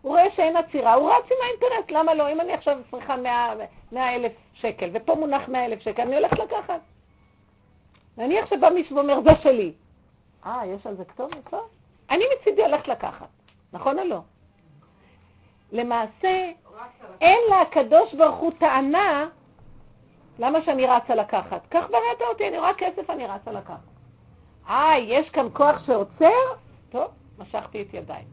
[0.02, 2.32] הוא רואה שאין עצירה, הוא רץ עם האינטרס, למה לא?
[2.32, 3.16] אם אני עכשיו צריכה
[3.92, 6.82] 100 אלף שקל, ופה מונח 100 אלף שקל, אני הולכת לקחת.
[8.18, 9.72] נניח שבא מישהו ואומר, זה שלי.
[10.46, 11.54] אה, יש על זה כתובת?
[11.54, 11.64] לא.
[12.10, 13.28] אני מצידי הולכת לקחת,
[13.74, 14.20] נכון או לא?
[15.72, 16.52] למעשה,
[17.22, 19.30] אין לקדוש ברוך הוא טענה
[20.40, 21.62] למה שאני רצה לקחת.
[21.72, 23.80] כך בראת אותי, אני רואה כסף, אני רצה לקחת.
[24.70, 26.54] אה, יש כאן כוח שעוצר?
[26.90, 27.08] טוב,
[27.38, 28.24] משכתי את ידיי.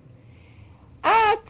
[1.00, 1.48] את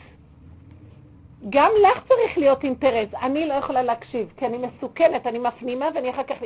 [1.48, 3.14] גם לך צריך להיות אינטרס.
[3.14, 6.36] אני לא יכולה להקשיב, כי אני מסוכנת, אני מפנימה ואני אחר כך...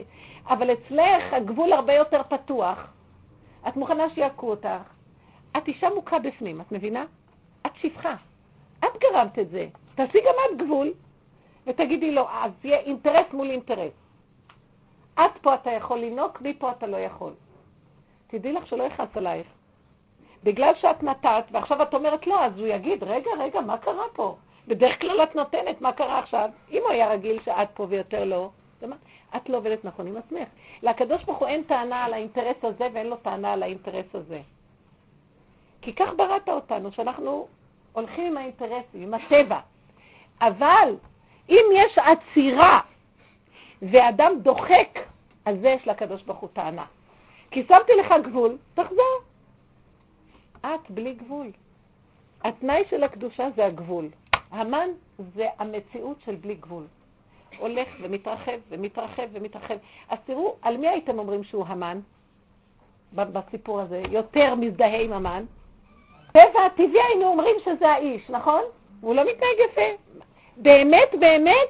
[0.46, 2.86] אבל אצלך הגבול הרבה יותר פתוח.
[3.68, 4.82] את מוכנה שיעקו אותך.
[5.56, 7.04] את אישה מוכה בפנים, את מבינה?
[7.66, 8.14] את שפחה.
[8.78, 9.66] את גרמת את זה.
[9.94, 10.92] תעשי גם את גבול,
[11.66, 13.92] ותגידי לו, אז יהיה אינטרס מול אינטרס.
[15.14, 17.32] את פה אתה יכול לנהוג, מפה אתה לא יכול.
[18.26, 19.46] תדעי לך שלא יכעס עלייך.
[20.44, 24.36] בגלל שאת נתת, ועכשיו את אומרת לא, אז הוא יגיד, רגע, רגע, מה קרה פה?
[24.68, 26.50] בדרך כלל את נותנת, מה קרה עכשיו?
[26.70, 28.50] אם הוא היה רגיל שאת פה ויותר לא,
[29.36, 30.48] את לא עובדת נכון עם עצמך.
[30.82, 34.40] לקדוש ברוך הוא אין טענה על האינטרס הזה ואין לו טענה על האינטרס הזה.
[35.82, 37.46] כי כך בראת אותנו, שאנחנו
[37.92, 39.60] הולכים עם האינטרסים, עם הטבע.
[40.40, 40.94] אבל
[41.48, 42.80] אם יש עצירה
[43.82, 44.98] ואדם דוחק,
[45.44, 46.84] על זה יש לקדוש ברוך הוא טענה.
[47.50, 49.20] כי שמתי לך גבול, תחזור.
[50.60, 51.46] את בלי גבול.
[52.44, 54.08] התנאי של הקדושה זה הגבול.
[54.50, 54.88] המן
[55.34, 56.84] זה המציאות של בלי גבול.
[57.58, 59.76] הולך ומתרחב ומתרחב ומתרחב.
[60.08, 62.00] אז תראו, על מי הייתם אומרים שהוא המן
[63.12, 64.02] בסיפור הזה?
[64.10, 65.44] יותר מזדהה עם המן?
[66.32, 68.62] טבע הטבעי היינו אומרים שזה האיש, נכון?
[69.00, 70.22] הוא לא מתנהג יפה.
[70.56, 71.68] באמת, באמת,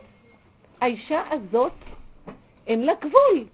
[0.81, 1.73] האישה הזאת,
[2.67, 3.45] אין לה גבול.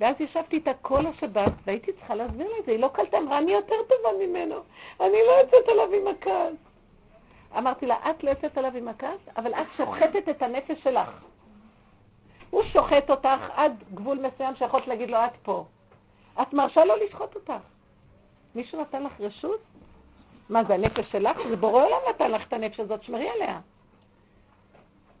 [0.00, 2.72] ואז ישבתי איתה כל השבת, והייתי צריכה להסביר לה את זה.
[2.72, 4.56] היא לא קלטה, אמרה, אני יותר טובה ממנו,
[5.00, 6.54] אני לא יוצאת עליו עם הכעס.
[7.58, 11.08] אמרתי לה, את לא יוצאת עליו עם הכעס, אבל את שוחטת את הנפש שלך.
[12.50, 15.64] הוא שוחט אותך עד גבול מסוים שיכולת להגיד לו, את פה.
[16.42, 17.52] את מרשה לו לשחוט אותך.
[18.54, 19.60] מישהו נתן לך רשות?
[20.48, 21.36] מה, זה הנפש שלך?
[21.50, 23.60] זה בורא עולם נתן לך את הנפש הזאת, שמרי עליה.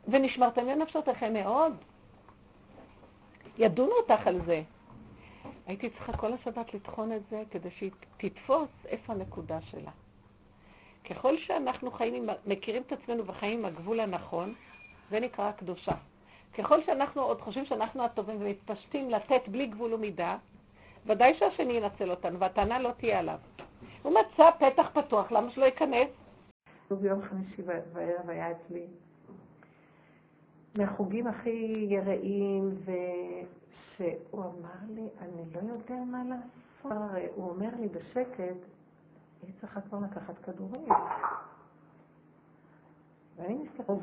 [0.08, 1.72] ונשמרתם לנפשותיכם מאוד.
[3.58, 4.62] ידונו אותך על זה.
[5.66, 9.90] הייתי צריכה כל השבת לטחון את זה כדי שהיא תתפוס איפה הנקודה שלה.
[11.10, 14.54] ככל שאנחנו חיים, מכירים את עצמנו וחיים עם הגבול הנכון,
[15.10, 15.94] זה נקרא קדושה.
[16.58, 20.36] ככל שאנחנו עוד חושבים שאנחנו הטובים ומתפשטים לתת בלי גבול ומידה,
[21.06, 23.38] ודאי שהשני ינצל אותנו, והטענה לא תהיה עליו.
[24.02, 26.08] הוא מצא פתח פתוח, למה שלא ייכנס?
[26.90, 28.86] ביום חמישי בערב היה אצלי
[30.78, 36.92] מהחוגים הכי יראים, ושהוא אמר לי, אני לא יודע מה לעשות.
[37.34, 38.56] הוא אומר לי בשקט,
[39.42, 40.88] היא צריכה כבר לקחת כדורים.
[43.36, 43.98] ואני מסתכלת,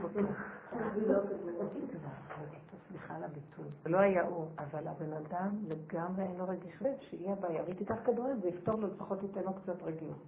[2.90, 7.34] סליחה על הביטוי, זה לא היה הוא, אבל הבן אדם לגמרי אין לו רגישות, שיהיה
[7.34, 10.24] הבעיה, והיא תיקח כדורים, זה יפתור לו, לפחות ייתן לו קצת רגילות.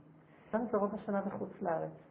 [0.51, 2.10] כאן זה רוב השנה בחוץ לארץ.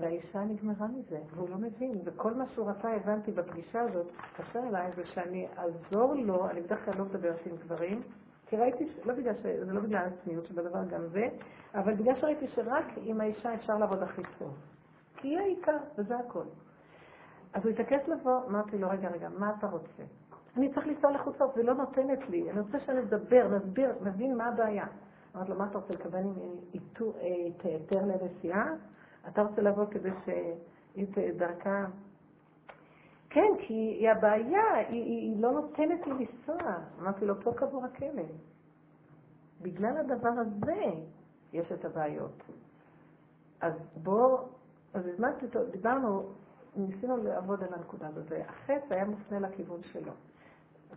[0.00, 4.90] והאישה נגמרה מזה, והוא לא מבין, וכל מה שהוא רצה, הבנתי בפגישה הזאת, התקשר אליי,
[4.96, 8.02] זה שאני אעזור לו, אני בדרך כלל לא מדברת עם גברים,
[8.46, 9.42] כי ראיתי, לא בגלל ש...
[9.42, 11.28] זה לא בגלל הצניעות שבדבר גם זה,
[11.74, 14.56] אבל בגלל שראיתי שרק עם האישה אפשר לעבוד הכי טוב.
[15.16, 16.44] כי היא העיקר, וזה הכל.
[17.52, 20.02] אז הוא התעקש לבוא, אמרתי לו, רגע, רגע, מה אתה רוצה?
[20.56, 24.86] אני צריך לנסוע לחוץ והיא לא נותנת לי, אני רוצה שנדבר, נסביר, נבין מה הבעיה.
[25.36, 26.60] אמרתי לו, מה אתה רוצה לקבל ממני
[27.62, 28.74] היתר לנסיעה?
[29.28, 31.06] אתה רוצה לבוא כדי שהיא
[31.36, 31.86] דרכה...
[33.30, 36.78] כן, כי הבעיה, היא, היא, היא לא נותנת לי לנסוע.
[37.00, 38.26] אמרתי לו, פה קבור הכלב.
[39.62, 40.84] בגלל הדבר הזה
[41.52, 42.42] יש את הבעיות.
[43.60, 44.38] אז בוא,
[44.94, 46.22] אז הזמנתי אותו, דיברנו,
[46.76, 50.12] ניסינו לעבוד על הנקודה הזאת, והחץ היה מופנה לכיוון שלו.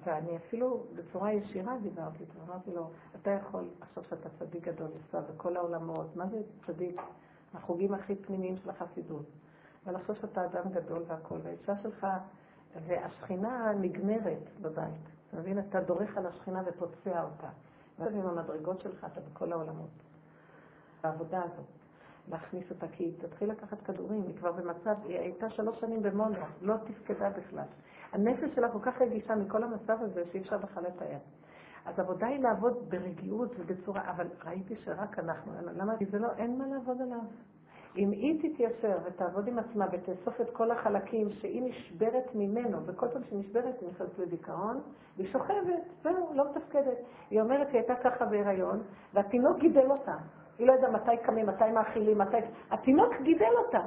[0.06, 2.90] ואני אפילו בצורה ישירה דיברתי איתו, אמרתי לו,
[3.22, 7.02] אתה יכול, עכשיו שאתה צדיק גדול, לנסוע בכל העולמות, מה זה צדיק?
[7.54, 9.26] החוגים הכי פנימיים של החסידות.
[9.86, 12.08] ולחשוב שאתה אדם גדול והכול, והאישה שלך,
[12.88, 15.10] והשכינה נגמרת בבית.
[15.30, 15.60] אתה מבין?
[15.60, 17.50] אתה דורך על השכינה ופוצע אותה.
[18.00, 19.90] ואז עם המדרגות שלך אתה בכל העולמות.
[21.04, 21.66] העבודה הזאת,
[22.28, 26.36] להכניס אותה, כי היא תתחיל לקחת כדורים, היא כבר במצב, היא הייתה שלוש שנים במונו,
[26.62, 27.66] לא תפקדה בכלל.
[28.12, 31.18] הנפש שלה כל כך רגישה מכל המצב הזה שאי אפשר בכלל לתאר.
[31.86, 35.98] אז עבודה היא לעבוד ברגיעות ובצורה, אבל ראיתי שרק אנחנו, למה?
[35.98, 37.22] כי זה לא, אין מה לעבוד עליו.
[37.98, 43.24] אם היא תתיישר ותעבוד עם עצמה ותאסוף את כל החלקים שהיא נשברת ממנו, וכל פעם
[43.24, 44.82] שהיא נשברת היא נכנסת לדיכאון,
[45.18, 46.98] והיא שוכבת, זהו, לא מתפקדת.
[47.30, 50.16] היא אומרת שהיא הייתה ככה בהיריון, והתינוק גידל אותה.
[50.60, 52.38] היא לא יודעת מתי קמים, מתי מאכילים, מתי...
[52.72, 53.82] התינוק גידל אותה.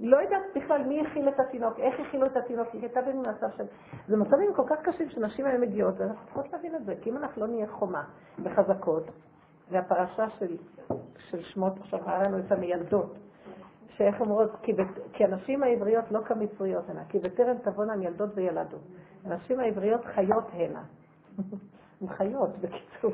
[0.00, 3.64] לא יודעת בכלל מי הכיל את התינוק, איך הכילו את התינוק, היא הייתה במצב של...
[4.08, 7.16] זה מצבים כל כך קשים שנשים היום מגיעות, ואנחנו צריכות להבין את זה, כי אם
[7.16, 8.04] אנחנו לא נהיה חומה
[8.42, 9.04] וחזקות,
[9.70, 10.56] והפרשה של,
[11.16, 13.14] של שמות, עכשיו ראה לנו את המיילדות,
[13.88, 18.80] שאיך אומרות, כי, בת, כי הנשים העבריות לא כמצריות הנה, כי בטרם תבואנה מילדות וילדות.
[19.24, 20.82] הנשים העבריות חיות הנה.
[22.00, 23.12] הן חיות, בקיצור.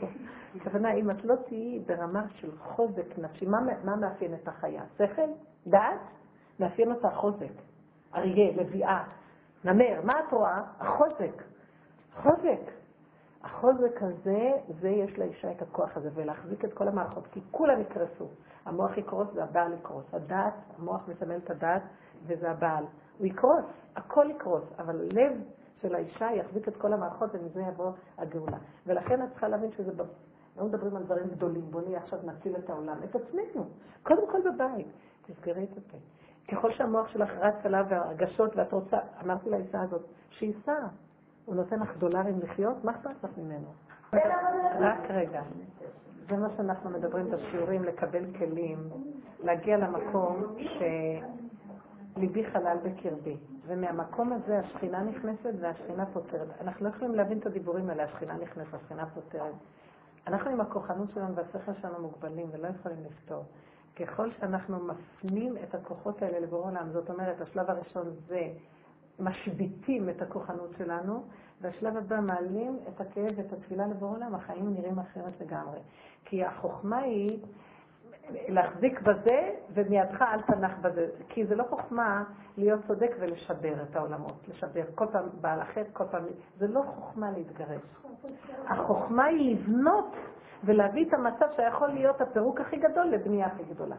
[0.56, 4.82] הכוונה, אם את לא תהיי ברמה של חוזק נפשי, מה, מה מאפיין את החיה?
[4.98, 5.28] שכל?
[5.66, 6.00] דעת?
[6.60, 7.52] מאפיין אותה חוזק.
[8.14, 9.04] אריה, לביאה,
[9.64, 10.62] נמר, מה את רואה?
[10.80, 11.42] החוזק.
[12.22, 12.60] חוזק.
[13.42, 14.50] החוזק הזה,
[14.80, 18.28] זה יש לאישה את הכוח הזה, ולהחזיק את כל המערכות, כי כולם יקרסו.
[18.64, 20.04] המוח יקרוס והבעל יקרוס.
[20.12, 21.82] הדעת, המוח מסמל את הדעת,
[22.26, 22.84] וזה הבעל.
[23.18, 23.64] הוא יקרוס,
[23.96, 25.32] הכל יקרוס, אבל לב
[25.82, 28.56] של האישה יחזיק את כל המערכות, ומזה יבוא הגאולה.
[28.86, 29.92] ולכן את צריכה להבין שזה...
[30.58, 33.66] לא מדברים על דברים גדולים, בוא נהיה עכשיו נציל את העולם, את עצמנו,
[34.02, 34.86] קודם כל בבית.
[35.26, 35.98] תסגרי את הפה.
[36.48, 40.86] ככל שהמוח שלך רץ עליו והרגשות, ואת רוצה, אמרתי לאישה הזאת, שייסע.
[41.44, 43.68] הוא נותן לך דולרים לחיות, מה אכפת לך ממנו?
[44.80, 45.42] רק רגע.
[46.28, 48.78] זה מה שאנחנו מדברים בשיעורים, לקבל כלים,
[49.40, 50.56] להגיע למקום
[52.16, 53.36] שליבי חלל בקרבי.
[53.68, 56.48] ומהמקום הזה השכינה נכנסת והשכינה פותרת.
[56.60, 59.54] אנחנו לא יכולים להבין את הדיבורים האלה, השכינה נכנסת, השכינה פותרת.
[60.26, 63.44] אנחנו עם הכוחנות שלנו והשכל שלנו מוגבלים ולא יכולים לפתור.
[63.98, 68.48] ככל שאנחנו מפנים את הכוחות האלה לבורא עולם, זאת אומרת, השלב הראשון זה
[69.18, 71.24] משביתים את הכוחנות שלנו,
[71.60, 75.78] והשלב הבא מעלים את הכאב ואת התפילה לבורא עולם, החיים נראים אחרת לגמרי.
[76.24, 77.38] כי החוכמה היא
[78.48, 81.08] להחזיק בזה, ומידך אל תנח בזה.
[81.28, 82.24] כי זה לא חוכמה
[82.56, 84.48] להיות צודק ולשבר את העולמות.
[84.48, 86.24] לשבר כל פעם בעל אחר, כל פעם...
[86.58, 87.82] זה לא חוכמה להתגרש.
[88.66, 90.16] החוכמה היא לבנות
[90.64, 93.96] ולהביא את המצב שיכול להיות הפירוק הכי גדול לבנייה הכי גדולה.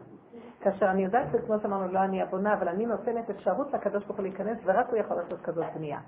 [0.60, 4.22] כאשר אני יודעת שכמו שאמרנו, לא אני הבונה, אבל אני נותנת אפשרות לקדוש ברוך הוא
[4.22, 5.98] להיכנס, ורק הוא יכול לעשות כזאת בנייה.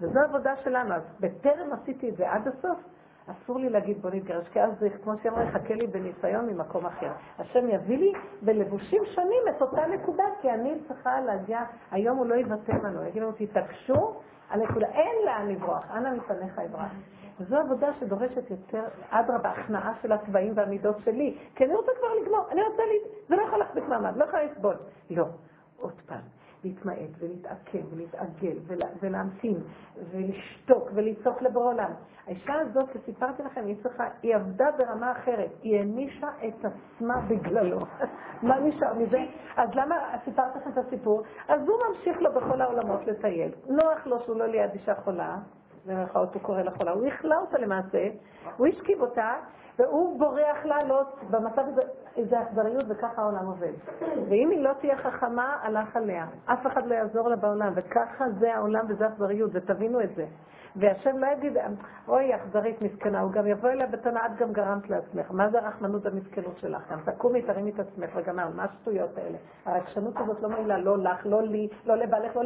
[0.00, 0.94] וזו העבודה שלנו.
[0.94, 2.78] אז בטרם עשיתי את זה עד הסוף,
[3.26, 6.86] אסור לי להגיד בוא נתגרש, כי אז זה, כמו שהיא אמרה, יחכה לי בניסיון ממקום
[6.86, 7.10] אחר.
[7.38, 12.34] השם יביא לי בלבושים שונים את אותה נקודה, כי אני צריכה להגיע, היום הוא לא
[12.34, 14.14] יוותר לנו, יגיד לנו, תתעקשו
[14.50, 16.92] על נקודה, אין לאן לברוח, אנא מפניך אברח.
[17.40, 22.46] וזו עבודה שדורשת יותר, אדרבה, הכנעה של הצבעים והמידות שלי, כי אני רוצה כבר לגמור,
[22.50, 24.74] אני רוצה, לי, זה לא יכול להחזיק מעמד, לא יכולה לסבול.
[25.10, 25.26] לא,
[25.80, 26.20] עוד פעם.
[26.64, 28.56] להתמעט ולהתעכב ולהתעגל
[29.00, 29.56] ולהמתין
[30.10, 31.90] ולשתוק ולצעוק לבורא עולם.
[32.26, 37.78] האישה הזאת, כסיפרתי לכם, היא צריכה, היא עבדה ברמה אחרת, היא הענישה את עצמה בגללו.
[38.42, 39.18] מה נשאר מזה?
[39.56, 41.22] אז למה סיפרתי לכם את הסיפור?
[41.48, 43.50] אז הוא ממשיך לו בכל העולמות לטייל.
[43.68, 45.36] נוח לו שהוא לא ליד אישה חולה,
[45.90, 48.08] במירכאות הוא קורא לה חולה, הוא הכלה אותה למעשה,
[48.56, 49.34] הוא השכיב אותה,
[49.78, 51.82] והוא בורח לעלות במצב הזה,
[52.16, 53.72] איזה אכזריות, וככה העולם עובד.
[54.28, 56.26] ואם היא לא תהיה חכמה, הלך עליה.
[56.44, 60.26] אף אחד לא יעזור לה בעולם, וככה זה העולם וזה אכזריות, ותבינו את זה.
[60.76, 61.56] והשם לא יגיד,
[62.08, 65.30] אוי, אכזרית מסכנה, הוא גם יבוא אליה בטענה, את גם גרמת לעצמך.
[65.30, 66.92] מה זה הרחמנות והמסכנות שלך?
[66.92, 69.38] גם תקומי, תרימי את עצמך וגמר, מה השטויות האלה?
[69.66, 72.38] הרגשנות הזאת לא מועילה, לא לך, לא לי, לא לבעלך, לא